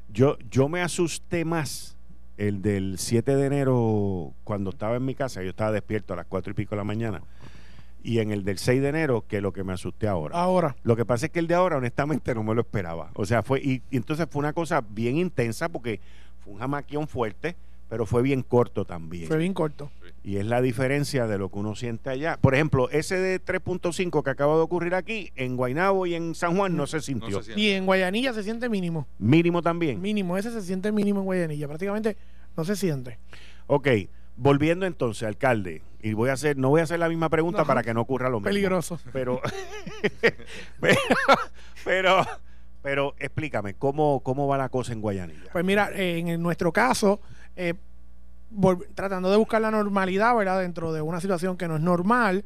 [0.08, 1.98] yo, yo me asusté más
[2.38, 5.44] el del 7 de enero cuando estaba en mi casa.
[5.44, 7.24] Yo estaba despierto a las 4 y pico de la mañana.
[8.04, 10.38] Y en el del 6 de enero que lo que me asusté ahora.
[10.40, 13.12] Ahora, Lo que pasa es que el de ahora, honestamente, no me lo esperaba.
[13.16, 16.00] O sea, fue, y, y entonces fue una cosa bien intensa porque
[16.48, 17.58] fue un jamaquión fuerte,
[17.90, 19.28] pero fue bien corto también.
[19.28, 19.92] fue bien corto.
[20.24, 22.38] Y es la diferencia de lo que uno siente allá.
[22.40, 26.56] Por ejemplo, ese de 3.5 que acaba de ocurrir aquí, en Guaynabo y en San
[26.58, 27.44] Juan no se No sintió.
[27.44, 27.60] se.
[27.60, 29.08] Y en Guayanilla se siente mínimo.
[29.20, 30.02] Mínimo también.
[30.02, 31.68] Mínimo, ese se siente mínimo en Guayanilla.
[31.68, 32.18] Prácticamente
[32.56, 33.20] no se siente.
[33.68, 33.88] Ok,
[34.36, 37.84] volviendo entonces, alcalde, y voy a hacer, no voy a hacer la misma pregunta para
[37.84, 38.50] que no ocurra lo mismo.
[38.50, 39.00] Peligroso.
[39.12, 39.42] Pero,
[40.80, 40.98] pero,
[41.84, 42.26] pero,
[42.88, 45.50] pero explícame, ¿cómo, ¿cómo va la cosa en Guayanilla?
[45.52, 47.19] Pues mira, en nuestro caso,
[47.58, 47.73] eh,
[48.95, 50.62] tratando de buscar la normalidad, ¿verdad?
[50.62, 52.45] Dentro de una situación que no es normal,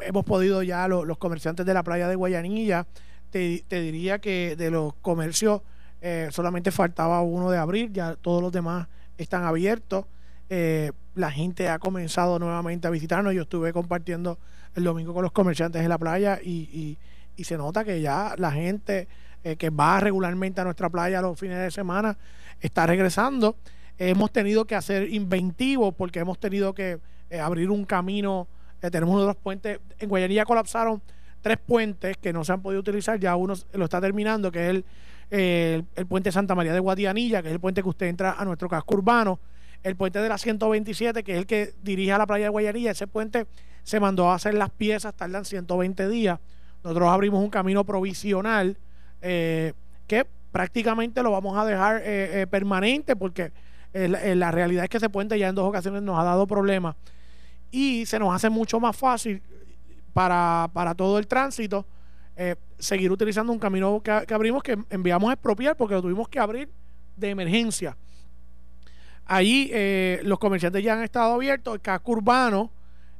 [0.00, 2.86] hemos podido ya lo- los comerciantes de la playa de Guayanilla,
[3.30, 5.62] te, te diría que de los comercios
[6.02, 8.86] eh, solamente faltaba uno de abrir, ya todos los demás
[9.18, 10.04] están abiertos.
[10.50, 13.34] Eh, la gente ha comenzado nuevamente a visitarnos.
[13.34, 14.38] Yo estuve compartiendo
[14.76, 16.98] el domingo con los comerciantes en la playa y, y-
[17.36, 19.08] y se nota que ya la gente
[19.42, 22.16] eh, que va regularmente a nuestra playa los fines de semana
[22.60, 23.56] está regresando.
[23.98, 26.98] hemos tenido que hacer inventivos porque hemos tenido que
[27.30, 28.48] eh, abrir un camino.
[28.82, 29.80] eh, tenemos uno de los puentes.
[29.98, 31.00] En Guayanilla colapsaron
[31.40, 33.18] tres puentes que no se han podido utilizar.
[33.18, 34.84] Ya uno lo está terminando, que es el,
[35.30, 38.44] el, el puente Santa María de Guadianilla, que es el puente que usted entra a
[38.44, 39.38] nuestro casco urbano.
[39.82, 42.90] El puente de la 127, que es el que dirige a la playa de Guayanilla.
[42.90, 43.46] Ese puente
[43.84, 46.38] se mandó a hacer las piezas, tardan 120 días.
[46.84, 48.76] Nosotros abrimos un camino provisional
[49.22, 49.72] eh,
[50.06, 53.52] que prácticamente lo vamos a dejar eh, eh, permanente porque
[53.92, 56.94] la- realidad es que ese puente ya en dos ocasiones nos ha dado problemas
[57.70, 59.42] y se nos hace mucho más fácil
[60.12, 61.84] para, para todo el tránsito
[62.78, 66.38] seguir utilizando un camino que, que abrimos que enviamos a expropiar porque lo tuvimos que
[66.38, 66.68] abrir
[67.16, 67.96] de emergencia.
[69.26, 69.70] Allí
[70.22, 72.70] los comerciantes ya han estado abiertos, el casco urbano,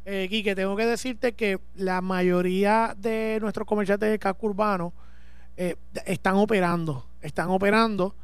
[0.04, 4.92] eh, Quique, tengo que decirte que la mayoría de nuestros comerciantes del casco urbano
[5.62, 8.14] eh, están operando, están operando.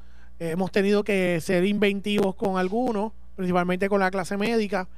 [0.41, 4.89] Eh, hemos tenido que ser inventivos con algunos, principalmente con la clase médica,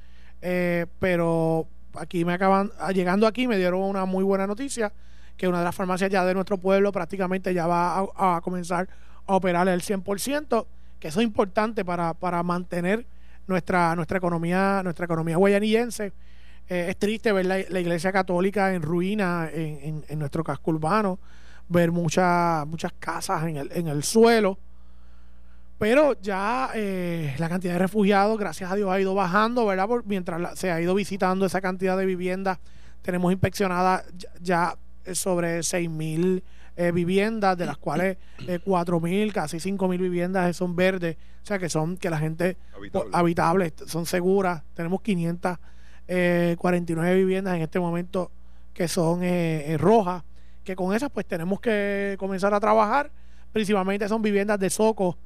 [0.41, 4.93] eh, pero aquí me acaban, ah, llegando aquí me dieron una muy buena noticia,
[5.35, 8.87] que una de las farmacias ya de nuestro pueblo prácticamente ya va a, comenzar
[9.27, 10.65] a operar el 100%,
[10.97, 13.05] que eso es importante para, para mantener
[13.47, 16.13] nuestra, nuestra economía, nuestra economía guayanillense.
[16.67, 21.17] Es triste ver la, la iglesia católica en ruina en, en- en nuestro casco urbano,
[21.69, 24.57] ver muchas muchas casas en el, en el suelo.
[25.77, 29.87] Pero ya eh, la cantidad de refugiados, gracias a Dios, ha ido bajando, ¿verdad?
[29.87, 32.59] Por- mientras la- se ha ido visitando esa cantidad de viviendas,
[33.01, 36.43] tenemos inspeccionadas ya, ya, eh, sobre 6 mil
[36.75, 41.45] eh, viviendas, de las cuales eh, 4 mil, casi 5 mil viviendas son verdes, o
[41.45, 43.09] sea que son que la gente Habitable.
[43.13, 44.63] habitables, son seguras.
[44.73, 48.31] Tenemos 549 viviendas en este momento
[48.73, 50.23] que son eh, eh, rojas,
[50.63, 53.11] que con esas pues tenemos que comenzar a trabajar.
[53.51, 55.17] Principalmente son viviendas de soco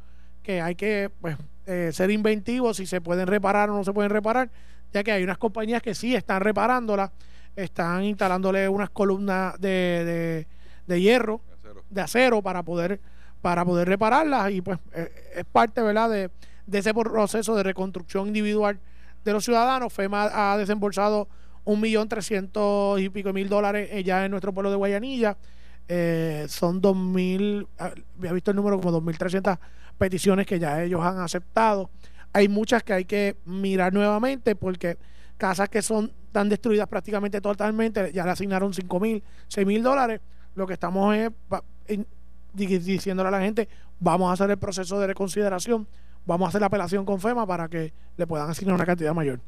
[0.42, 4.12] que hay que pues, eh, ser inventivos si se pueden reparar o no se pueden
[4.12, 4.50] reparar,
[4.92, 7.12] ya que hay unas compañías que sí están reparándolas,
[7.56, 9.68] están instalándole unas columnas de,
[10.06, 10.48] de-
[10.88, 11.84] de hierro Acero.
[11.90, 13.00] de acero para poder
[13.42, 16.30] para poder repararlas y pues eh, es parte verdad de,
[16.66, 18.80] de ese proceso de reconstrucción individual
[19.24, 21.28] de los ciudadanos FEMA ha desembolsado
[21.66, 25.38] un millón trescientos y pico mil dólares eh, ya en nuestro pueblo de Guayanilla.
[25.88, 29.60] Eh, son dos mil ah, había visto el número como dos mil trescientas
[29.98, 31.90] peticiones que ya ellos han aceptado.
[32.32, 34.98] Hay muchas que hay que mirar nuevamente porque
[35.38, 40.22] casas que son tan destruidas prácticamente totalmente ya le asignaron cinco mil seis mil dólares.
[40.56, 41.32] Lo que estamos es
[42.54, 43.68] diciéndole a la gente,
[44.00, 45.88] vamos a hacer el proceso de reconsideración,
[46.26, 49.40] vamos a hacer la apelación con FEMA para que le puedan asignar una cantidad mayor.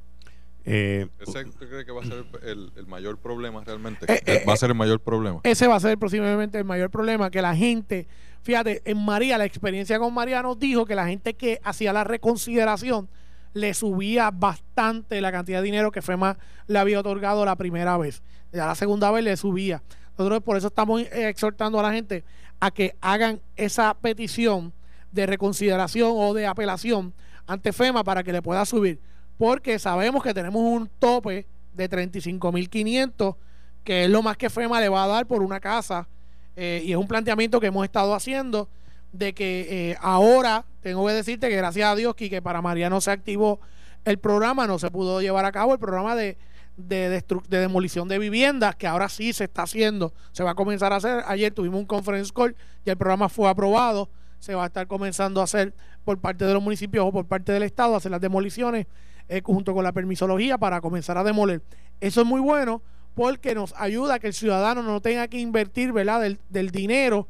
[0.66, 4.12] Eh, ¿Ese usted cree que va a ser el, el mayor problema realmente?
[4.12, 5.40] Eh, eh, va a ser el mayor problema.
[5.44, 8.08] Ese va a ser posiblemente el mayor problema, que la gente,
[8.42, 12.04] fíjate, en María, la experiencia con María nos dijo que la gente que hacía la
[12.04, 13.08] reconsideración
[13.54, 16.38] le subía bastante la cantidad de dinero que FEMA
[16.68, 18.22] le había otorgado la primera vez.
[18.52, 19.82] Ya la segunda vez le subía.
[20.18, 22.24] Nosotros por eso estamos eh, exhortando a la gente
[22.60, 24.74] a que hagan esa petición
[25.12, 27.14] de reconsideración o de apelación
[27.48, 29.00] ante FEMA para que le pueda subir.
[29.38, 33.36] Porque sabemos que tenemos un tope de 35.500
[33.84, 36.08] que es lo más que FEMA le va a dar por una casa.
[36.56, 38.70] eh, y es un planteamiento que hemos estado haciendo
[39.12, 43.02] de que eh, ahora tengo que decirte que gracias a Dios que para María no
[43.02, 43.60] se activó
[44.06, 46.38] el programa no se pudo llevar a cabo, el programa de,
[46.78, 50.94] de, de, demolición de viviendas, que ahora sí se está haciendo, se va a comenzar
[50.94, 51.24] a hacer.
[51.28, 52.56] Ayer tuvimos un conference call
[52.86, 54.10] y el programa fue aprobado,
[54.40, 55.74] se va a estar comenzando a hacer
[56.04, 58.86] por parte de los municipios o por parte del Estado, hacer las demoliciones
[59.30, 61.62] eh, junto con la permisología para comenzar a demoler.
[62.00, 62.82] Eso es muy bueno
[63.14, 66.22] porque nos ayuda a que el ciudadano no tenga que invertir ¿verdad?
[66.22, 67.28] Del, del dinero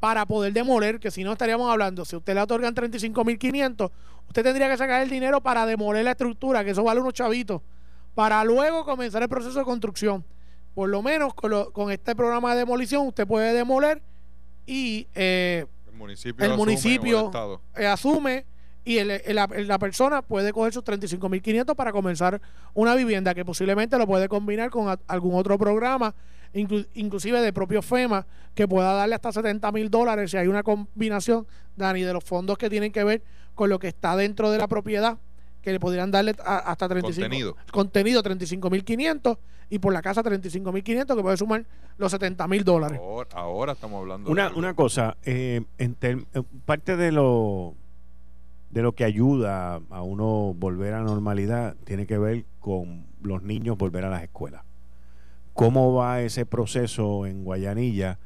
[0.00, 3.90] para poder demoler, que si no estaríamos hablando, si usted le otorgan 35.500,
[4.28, 7.62] usted tendría que sacar el dinero para demoler la estructura, que eso vale unos chavitos,
[8.14, 10.24] para luego comenzar el proceso de construcción.
[10.74, 14.02] Por lo menos con, este programa de demolición usted puede demoler
[14.66, 15.64] y eh,
[16.38, 17.30] el municipio,
[17.74, 18.44] asume,
[18.86, 22.40] y la, persona puede coger sus 35.500 para comenzar
[22.72, 26.14] una vivienda que posiblemente lo puede combinar con algún otro programa
[26.54, 28.24] inclusive de propio FEMA,
[28.54, 32.56] que pueda darle hasta 70 mil dólares si hay una combinación, Dani, de los fondos
[32.56, 33.22] que tienen que ver
[33.54, 35.18] con lo que está dentro de la propiedad,
[35.60, 39.36] que le podrían darle hasta 35 contenido, contenido 35 mil 500
[39.68, 41.66] y por la casa 35 mil 500 que puede sumar
[41.98, 43.00] los 70 mil dólares.
[43.34, 45.96] Ahora, estamos hablando una, una cosa, eh, en
[46.64, 47.74] parte de lo
[48.76, 53.42] de lo que ayuda a uno volver a la normalidad tiene que ver con los
[53.42, 54.64] niños volver a las escuelas.
[55.54, 58.18] ¿Cómo va ese proceso en Guayanilla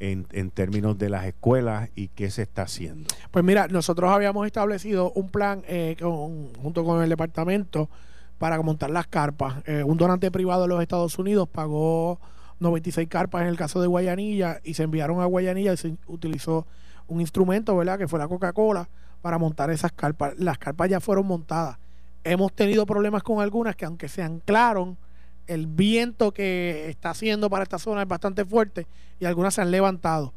[0.00, 3.08] en, términos de las escuelas y qué se está haciendo?
[3.30, 7.88] Pues mira, nosotros habíamos establecido un plan eh, junto con el departamento
[8.36, 9.66] para montar las carpas.
[9.66, 12.20] Eh, un donante privado de los Estados Unidos pagó
[12.60, 16.66] 96 carpas en el caso de Guayanilla y se enviaron a Guayanilla y se utilizó
[17.06, 17.98] un instrumento, ¿verdad?
[17.98, 18.86] Que fue la Coca-Cola
[19.24, 20.34] para montar esas carpas.
[20.36, 21.78] Las carpas ya fueron montadas.
[22.24, 24.98] Hemos tenido problemas con algunas que aunque se anclaron,
[25.46, 28.86] el viento que está haciendo para esta zona es bastante fuerte
[29.18, 30.34] y algunas se han levantado.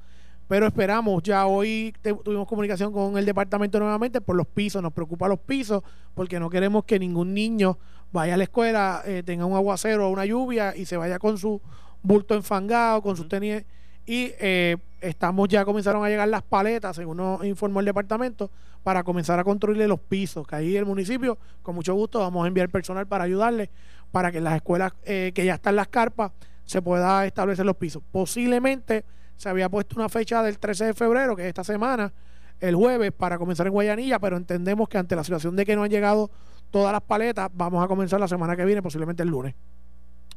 [0.47, 5.27] Pero esperamos, ya hoy tuvimos comunicación con el departamento nuevamente por los pisos, nos preocupa
[5.27, 5.83] los pisos
[6.15, 7.77] porque no queremos que ningún niño
[8.13, 11.37] vaya a la escuela, eh, tenga un aguacero o una lluvia y se vaya con
[11.37, 11.59] su
[12.03, 13.65] bulto enfangado, con sus tenis.
[14.07, 18.49] Y eh, estamos ya comenzaron a llegar las paletas, según nos informó el departamento,
[18.81, 20.47] para comenzar a construirle los pisos.
[20.47, 23.69] Que ahí el municipio, con mucho gusto, vamos a enviar personal para ayudarle
[24.11, 26.31] para que en las escuelas eh, que ya están las carpas
[26.63, 28.01] se pueda establecer los pisos.
[28.11, 29.03] Posiblemente
[29.35, 32.13] se había puesto una fecha del 13 de febrero, que es esta semana,
[32.59, 35.83] el jueves, para comenzar en Guayanilla, pero entendemos que ante la situación de que no
[35.83, 36.31] han llegado
[36.71, 39.53] todas las paletas, vamos a comenzar la semana que viene, posiblemente el lunes.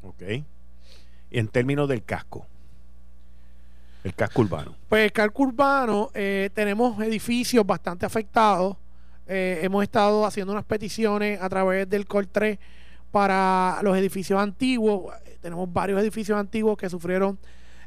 [0.02, 0.22] Ok.
[1.30, 2.46] En términos del casco.
[4.02, 4.74] El casco urbano.
[4.88, 8.76] Pues el casco urbano, eh, tenemos edificios bastante afectados.
[9.26, 12.58] Eh, hemos estado haciendo unas peticiones a través del COL 3
[13.10, 15.14] para los edificios antiguos.
[15.40, 17.38] Tenemos varios edificios antiguos que sufrieron,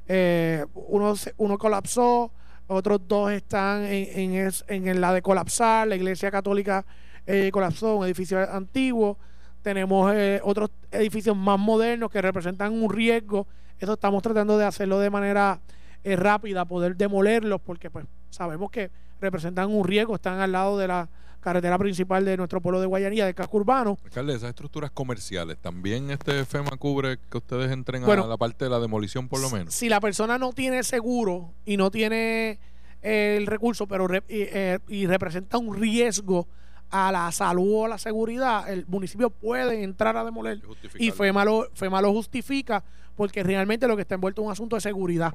[0.08, 2.32] eh, uno, uno colapsó,
[2.68, 6.86] otros dos están en, en, la de colapsar, la iglesia católica
[7.26, 9.18] eh, colapsó, un edificio antiguo.
[9.62, 13.48] Tenemos otros edificios más modernos que representan un riesgo.
[13.80, 15.60] Eso estamos tratando de hacerlo de manera
[16.04, 18.92] rápida, poder demolerlos, porque pues sabemos que
[19.22, 21.10] representan un riesgo, están al lado de la
[21.44, 23.98] carretera principal de nuestro pueblo de Guayanilla, de casco urbano.
[24.04, 28.72] Alcalde, esas estructuras comerciales, ¿también este FEMA cubre que ustedes entren a la parte de
[28.72, 29.74] la demolición por lo menos?
[29.74, 32.60] Si la persona no tiene seguro y no tiene
[33.02, 36.48] el recurso pero eh, y, representa un riesgo
[36.94, 40.62] a la salud o a la seguridad, el municipio puede entrar a demoler.
[41.00, 42.84] Y FEMA lo, FEMA lo justifica
[43.16, 45.34] porque realmente lo que está envuelto es un asunto de seguridad.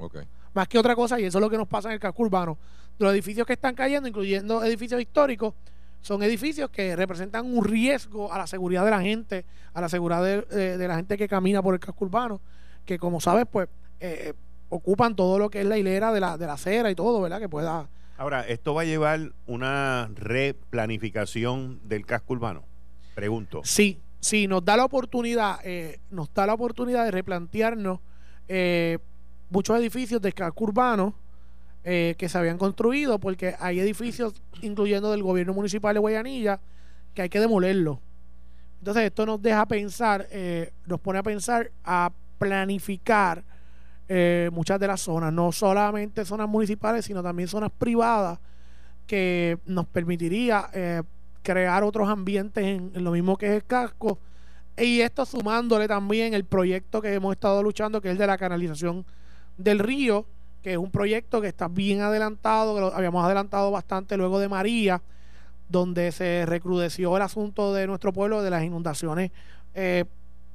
[0.53, 2.57] Más que otra cosa, y eso es lo que nos pasa en el casco urbano.
[2.97, 5.53] Los edificios que están cayendo, incluyendo edificios históricos,
[5.99, 10.23] son edificios que representan un riesgo a la seguridad de la gente, a la seguridad
[10.23, 12.39] de, la gente que camina por el casco urbano,
[12.85, 13.67] que como sabes, pues
[13.99, 14.33] eh,
[14.69, 17.39] ocupan todo lo que es la hilera de la, de la acera y todo, ¿verdad?
[17.39, 17.89] Que pueda...
[18.19, 22.65] Ahora, ¿esto va a llevar una replanificación del casco urbano?
[23.15, 23.61] Pregunto.
[23.63, 28.01] Sí, sí, nos da la oportunidad, eh, nos da la oportunidad de replantearnos
[28.49, 28.97] eh,
[29.49, 31.15] muchos edificios del casco urbano,
[31.85, 36.59] eh, que se habían construido, porque hay edificios, incluyendo del gobierno municipal de Guayanilla,
[37.13, 38.01] que hay que demolerlo.
[38.79, 43.45] Entonces esto nos deja pensar, eh, nos pone a pensar, a planificar
[44.09, 48.39] eh, muchas de las zonas, no solamente zonas municipales, sino también zonas privadas,
[49.07, 50.69] que nos permitiría
[51.41, 54.19] crear otros ambientes en, lo mismo que es el casco.
[54.77, 58.37] Y esto sumándole también el proyecto que hemos estado luchando, que es el de la
[58.37, 59.05] canalización
[59.57, 60.25] del río,
[60.61, 64.47] que es un proyecto que está bien adelantado, que lo habíamos adelantado bastante luego de
[64.47, 65.01] María,
[65.67, 69.31] donde se recrudeció el asunto de nuestro pueblo, de las inundaciones
[69.73, 70.05] eh,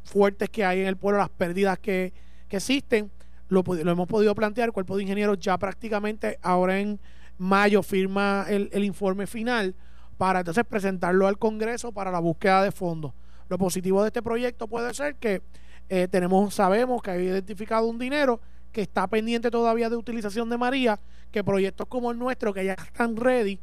[0.04, 2.12] fuertes que hay en el pueblo, las pérdidas que,
[2.50, 3.10] existen.
[3.48, 6.98] Lo, hemos podido plantear, el cuerpo de ingenieros ya prácticamente ahora en
[7.38, 9.74] mayo firma el, informe final
[10.16, 13.12] para entonces presentarlo al Congreso para la búsqueda de fondos.
[13.48, 15.42] Lo positivo de este proyecto puede ser que
[15.88, 18.40] eh, tenemos, sabemos que hay identificado un dinero
[18.72, 20.98] que está pendiente todavía de utilización de María,
[21.30, 23.60] que proyectos como el nuestro, que ya están ready,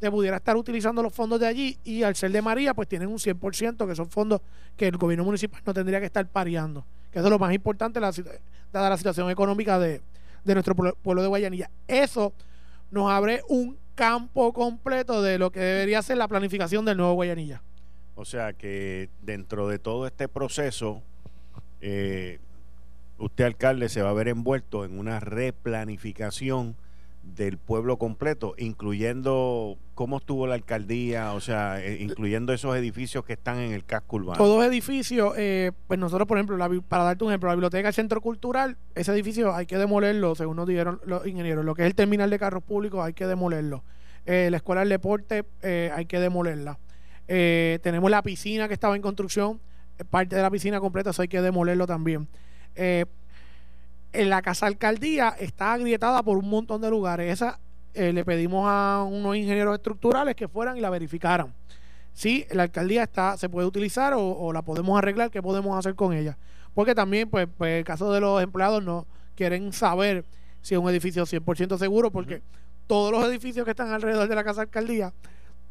[0.00, 3.08] se pudiera estar utilizando los fondos de allí y al ser de María, pues tienen
[3.08, 4.40] un 100%, que son fondos
[4.76, 6.84] que el gobierno municipal no tendría que estar pareando.
[7.14, 10.00] Que eso es lo más importante, dada la situación económica de,
[10.42, 11.70] de nuestro pueblo de Guayanilla.
[11.86, 12.32] Eso
[12.90, 17.62] nos abre un campo completo de lo que debería ser la planificación del nuevo Guayanilla.
[18.16, 21.02] O sea que dentro de todo este proceso,
[21.80, 22.40] eh,
[23.18, 26.74] usted alcalde se va a ver envuelto en una replanificación
[27.24, 33.32] del pueblo completo, incluyendo cómo estuvo la alcaldía, o sea, eh, incluyendo esos edificios que
[33.32, 34.36] están en el casco urbano.
[34.36, 36.56] Todos edificios, eh, pues nosotros, por ejemplo,
[36.88, 40.56] para darte un ejemplo, la biblioteca del Centro Cultural, ese edificio hay que demolerlo, según
[40.56, 41.64] nos dijeron los ingenieros.
[41.64, 43.82] Lo que es el terminal de carros públicos hay que demolerlo.
[44.26, 46.78] Eh, la escuela del deporte hay que demolerla.
[47.26, 49.60] tenemos la piscina que estaba en construcción,
[50.10, 52.28] parte de la piscina completa, eso hay que demolerlo también
[54.14, 57.32] en la casa alcaldía está agrietada por un montón de lugares.
[57.32, 57.60] Esa
[57.92, 61.54] eh, le pedimos a unos ingenieros estructurales que fueran y la verificaran.
[62.12, 66.12] Si la alcaldía está, se puede utilizar o, la podemos arreglar, ¿qué podemos hacer con
[66.12, 66.38] ella?
[66.72, 70.24] Porque también, pues, pues, el caso de los empleados no quieren saber
[70.60, 72.42] si es un edificio 100% seguro, porque
[72.86, 75.12] todos los edificios que están alrededor de la casa alcaldía,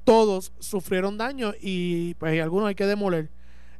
[0.03, 3.31] todos sufrieron daño y pues algunos hay que demoler.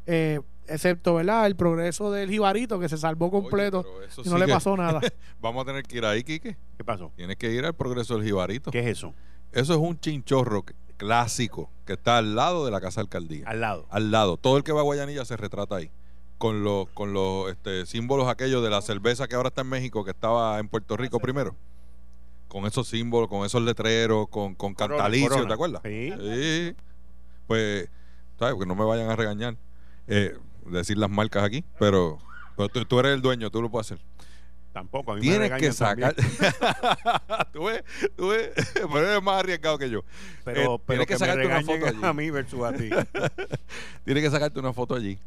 [0.06, 1.46] Eh, excepto ¿verdad?
[1.46, 3.86] el progreso del jibarito que se salvó completo
[4.24, 5.02] y no le pasó nada.
[5.42, 6.58] Vamos a tener que ir ahí, Quique.
[6.78, 7.12] ¿Qué pasó?
[7.16, 8.72] Tienes que ir al progreso del jibarito.
[8.72, 9.14] ¿Qué es eso?
[9.52, 10.66] Eso es un chinchorro
[10.98, 13.48] clásico que está al lado de la casa alcaldía.
[13.48, 13.86] Al lado.
[13.90, 14.38] Al lado.
[14.38, 15.92] Todo el que va a Guayanilla se retrata ahí.
[16.38, 20.04] Con los, con los este, símbolos aquellos de la cerveza que ahora está en México,
[20.04, 21.56] que estaba en Puerto Rico primero.
[22.48, 25.82] Con esos símbolos, con esos letreros, con, con cantalicio, ¿te acuerdas?
[25.84, 26.76] Sí.
[27.48, 27.90] Pues,
[28.38, 28.56] ¿sabes?
[28.60, 29.58] Que no me vayan a regañar.
[30.08, 30.38] Eh,
[30.70, 32.20] decir las marcas aquí, pero,
[32.88, 34.06] tú, eres el dueño, tú lo puedes hacer.
[34.72, 36.16] Tampoco, a mí Tienes que sacar.
[37.54, 37.84] tú ves,
[38.16, 40.04] tú ves, pero eres más arriesgado que yo.
[40.44, 42.00] Pero, eh, tienes que, sacarte una foto allí.
[42.02, 42.90] A mí versus a ti.
[44.04, 45.20] tienes que sacarte una foto allí.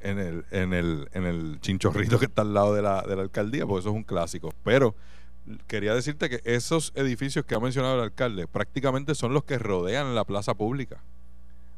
[0.00, 3.22] En el, en, el, en el chinchorrito que está al lado de la, de la
[3.22, 4.52] alcaldía, porque eso es un clásico.
[4.64, 4.96] Pero
[5.66, 10.14] quería decirte que esos edificios que ha mencionado el alcalde prácticamente son los que rodean
[10.14, 11.02] la plaza pública.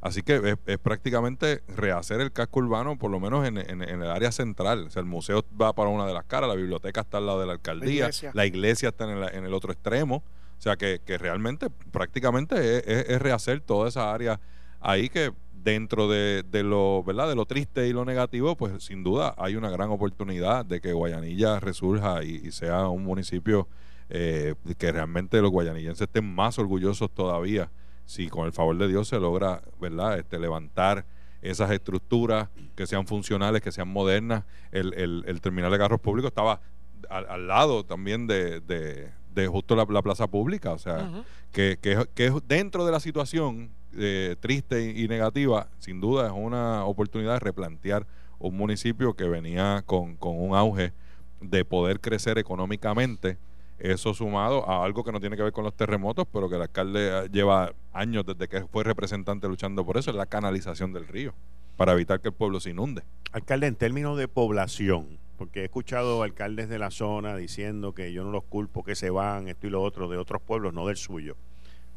[0.00, 4.86] Así que es, prácticamente rehacer el casco urbano, por lo menos en, el área central.
[4.86, 7.40] O sea, el museo va para una de las caras, la biblioteca está al lado
[7.40, 10.22] de la alcaldía, la iglesia, está en, el otro extremo.
[10.58, 14.40] O sea, que, realmente prácticamente es, rehacer toda esa área
[14.80, 19.34] ahí que dentro de, lo verdad de lo triste y lo negativo pues sin duda
[19.36, 23.68] hay una gran oportunidad de que Guayanilla resurja y, sea un municipio
[24.08, 27.70] eh, que realmente los guayanillenses estén más orgullosos todavía
[28.10, 31.06] si con el favor de Dios se logra, ¿verdad?, este, levantar
[31.42, 34.44] esas estructuras que sean funcionales, que sean modernas.
[34.72, 36.60] El, el, terminal de carros públicos estaba
[37.08, 41.08] al, lado también de, de, justo la, plaza pública, o sea,
[41.52, 46.84] que, que, que, dentro de la situación eh, triste y, negativa, sin duda es una
[46.86, 48.08] oportunidad de replantear
[48.40, 50.92] un municipio que venía con, con un auge
[51.40, 53.38] de poder crecer económicamente
[53.80, 56.62] eso sumado a algo que no tiene que ver con los terremotos, pero que el
[56.62, 61.34] alcalde lleva años desde que fue representante luchando por eso, es la canalización del río,
[61.76, 63.02] para evitar que el pueblo se inunde.
[63.32, 68.22] Alcalde, en términos de población, porque he escuchado alcaldes de la zona diciendo que yo
[68.22, 70.96] no los culpo que se van, esto y lo otro, de otros pueblos, no del
[70.96, 71.36] suyo.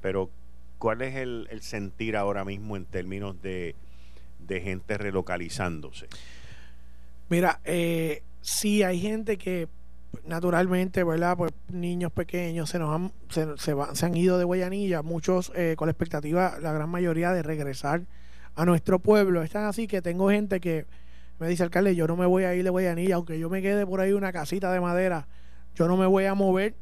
[0.02, 0.30] Pero,
[0.78, 3.76] ¿cuál es el, sentir ahora mismo en términos de,
[4.48, 6.08] gente relocalizándose?
[7.30, 9.68] Mira, eh, sí hay gente que
[10.26, 11.38] naturalmente, ¿verdad?
[11.38, 15.92] Pues niños pequeños se nos han, se, han ido de Guayanilla, muchos eh, con la
[15.92, 18.04] expectativa, la gran mayoría, de regresar
[18.56, 19.44] a nuestro pueblo.
[19.44, 20.86] Están así que tengo gente que
[21.40, 23.86] me dice, alcalde, yo no me voy a ir de Guayanilla, aunque yo me quede
[23.86, 25.28] por ahí una casita de madera,
[25.76, 26.76] yo no me voy a mover.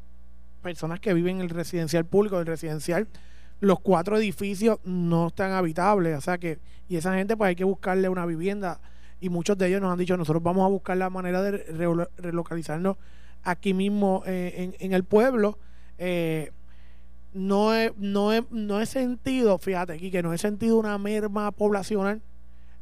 [0.62, 3.08] Personas que viven en el residencial público, el residencial,
[3.58, 7.64] los cuatro edificios no están habitables, o sea que, y esa gente pues hay que
[7.64, 8.80] buscarle una vivienda
[9.20, 12.96] y muchos de ellos nos han dicho, nosotros vamos a buscar la manera de relocalizarnos
[13.42, 15.58] aquí mismo eh, en, el pueblo.
[15.98, 16.50] Eh,
[17.32, 21.50] no, he, no, he, no he sentido, fíjate aquí, que no he sentido una merma
[21.52, 22.22] poblacional.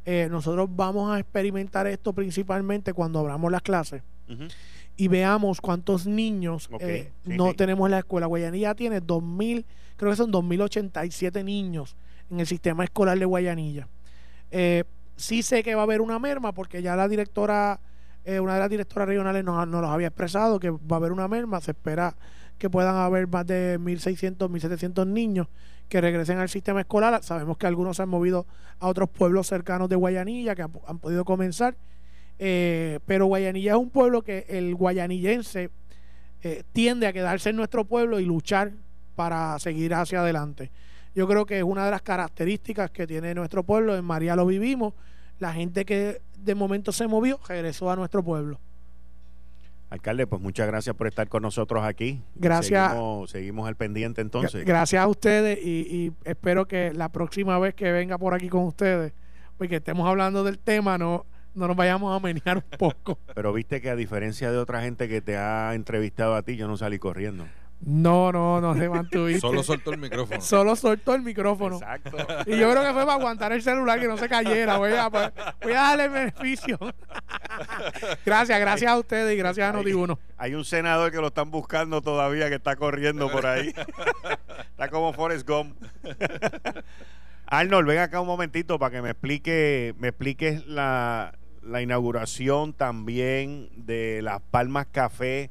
[0.05, 4.01] Eh, nosotros vamos a experimentar esto principalmente cuando abramos las clases
[4.95, 6.69] y veamos cuántos niños
[7.25, 8.27] no tenemos en la escuela.
[8.27, 9.65] Guayanilla tiene 2.000,
[9.97, 11.97] creo que son 2.087 niños
[12.29, 13.89] en el sistema escolar de Guayanilla.
[15.17, 17.79] sí sé que va a haber una merma porque ya la directora
[18.23, 21.11] eh, una de las directoras regionales nos, nos los había expresado que va a haber
[21.11, 22.15] una merma, se espera
[22.57, 25.47] que puedan haber más de 1.600, 1.700 niños
[25.89, 27.23] que regresen al sistema escolar.
[27.23, 28.45] Sabemos que algunos se han movido
[28.79, 31.75] a otros pueblos cercanos de Guayanilla que han, podido comenzar.
[32.37, 35.71] Eh, pero Guayanilla es un pueblo que el guayanillense
[36.43, 38.73] eh, tiende a quedarse en nuestro pueblo y luchar
[39.15, 40.71] para seguir hacia adelante.
[41.13, 43.95] Yo creo que es una de las características que tiene nuestro pueblo.
[43.95, 44.93] En María lo vivimos.
[45.41, 48.59] La gente que de momento se movió regresó a nuestro pueblo.
[49.89, 52.21] Alcalde, pues muchas gracias por estar con nosotros aquí.
[52.35, 52.91] Gracias.
[52.91, 54.63] Seguimos, seguimos al pendiente entonces.
[54.63, 58.65] Gracias a ustedes y, y espero que la próxima vez que venga por aquí con
[58.65, 59.13] ustedes,
[59.57, 61.25] porque estemos hablando del tema, no,
[61.55, 63.17] no nos vayamos a menear un poco.
[63.33, 66.67] Pero viste que a diferencia de otra gente que te ha entrevistado a ti, yo
[66.67, 67.47] no salí corriendo.
[67.83, 69.41] No, no, no se mantuviste.
[69.41, 70.39] Solo soltó el micrófono.
[70.41, 71.77] Solo soltó el micrófono.
[71.77, 72.17] Exacto.
[72.45, 74.77] Y yo creo que fue para aguantar el celular que no se cayera.
[74.77, 75.31] Voy a, pues,
[75.63, 76.77] voy a darle el beneficio.
[78.25, 80.17] gracias, gracias a ustedes y gracias a Noti1.
[80.37, 83.73] Hay un senador que lo están buscando todavía que está corriendo por ahí.
[84.71, 85.75] está como Forrest Gump.
[87.47, 93.69] Arnold, ven acá un momentito para que me explique, me expliques la, la inauguración también
[93.75, 95.49] de Las Palmas Café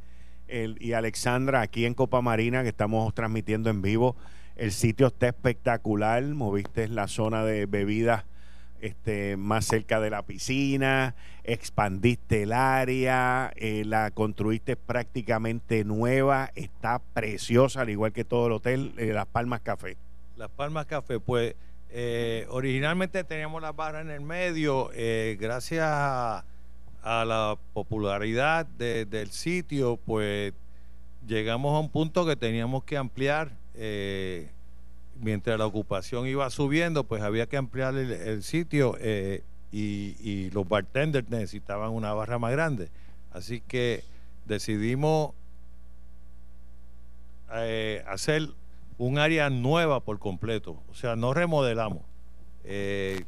[0.79, 4.17] y Alexandra aquí en Copa Marina, que estamos transmitiendo en vivo.
[4.57, 8.25] El sitio está espectacular, moviste la zona de bebidas
[8.81, 16.99] este, más cerca de la piscina, expandiste el área, eh, la construiste prácticamente nueva, está
[16.99, 19.97] preciosa, al igual que todo el hotel, eh, Las Palmas Café.
[20.37, 21.55] Las Palmas Café, pues
[21.91, 24.91] eh, originalmente teníamos las barras en el medio,
[25.39, 26.45] gracias a,
[27.03, 30.53] a la popularidad de- del sitio, pues
[31.27, 33.53] llegamos a un punto que teníamos que ampliar.
[33.75, 34.51] eh,
[35.23, 40.51] mientras la ocupación iba subiendo, pues había que ampliar el, el sitio eh, y, y
[40.51, 42.89] los bartenders necesitaban una barra más grande.
[43.33, 44.03] Así que
[44.47, 45.33] decidimos
[47.53, 48.49] eh, hacer
[48.99, 50.83] un área nueva por completo.
[50.91, 52.03] O sea, no remodelamos.
[52.65, 53.25] Eh,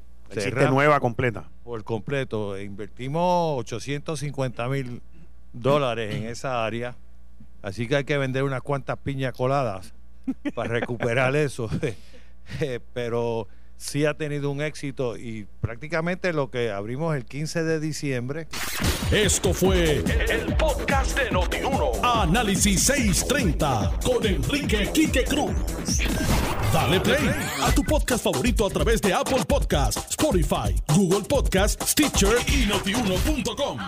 [0.71, 1.49] nueva completa.
[1.65, 2.59] Por completo.
[2.61, 5.03] Invertimos 850 mil
[5.53, 6.97] dólares en esa área.
[7.63, 9.95] Así que hay que vender unas cuantas piñas coladas
[10.55, 11.69] para recuperar eso.
[12.61, 13.47] Eh, Pero
[13.83, 18.47] sí ha tenido un éxito y prácticamente lo que abrimos el 15 de diciembre.
[19.11, 21.93] Esto fue el podcast de Notiuno.
[22.03, 25.53] Análisis 630 con Enrique Quique Cruz.
[26.73, 27.29] Dale play
[27.61, 33.79] a tu podcast favorito a través de Apple Podcasts, Spotify, Google Podcasts, Stitcher y notiuno.com.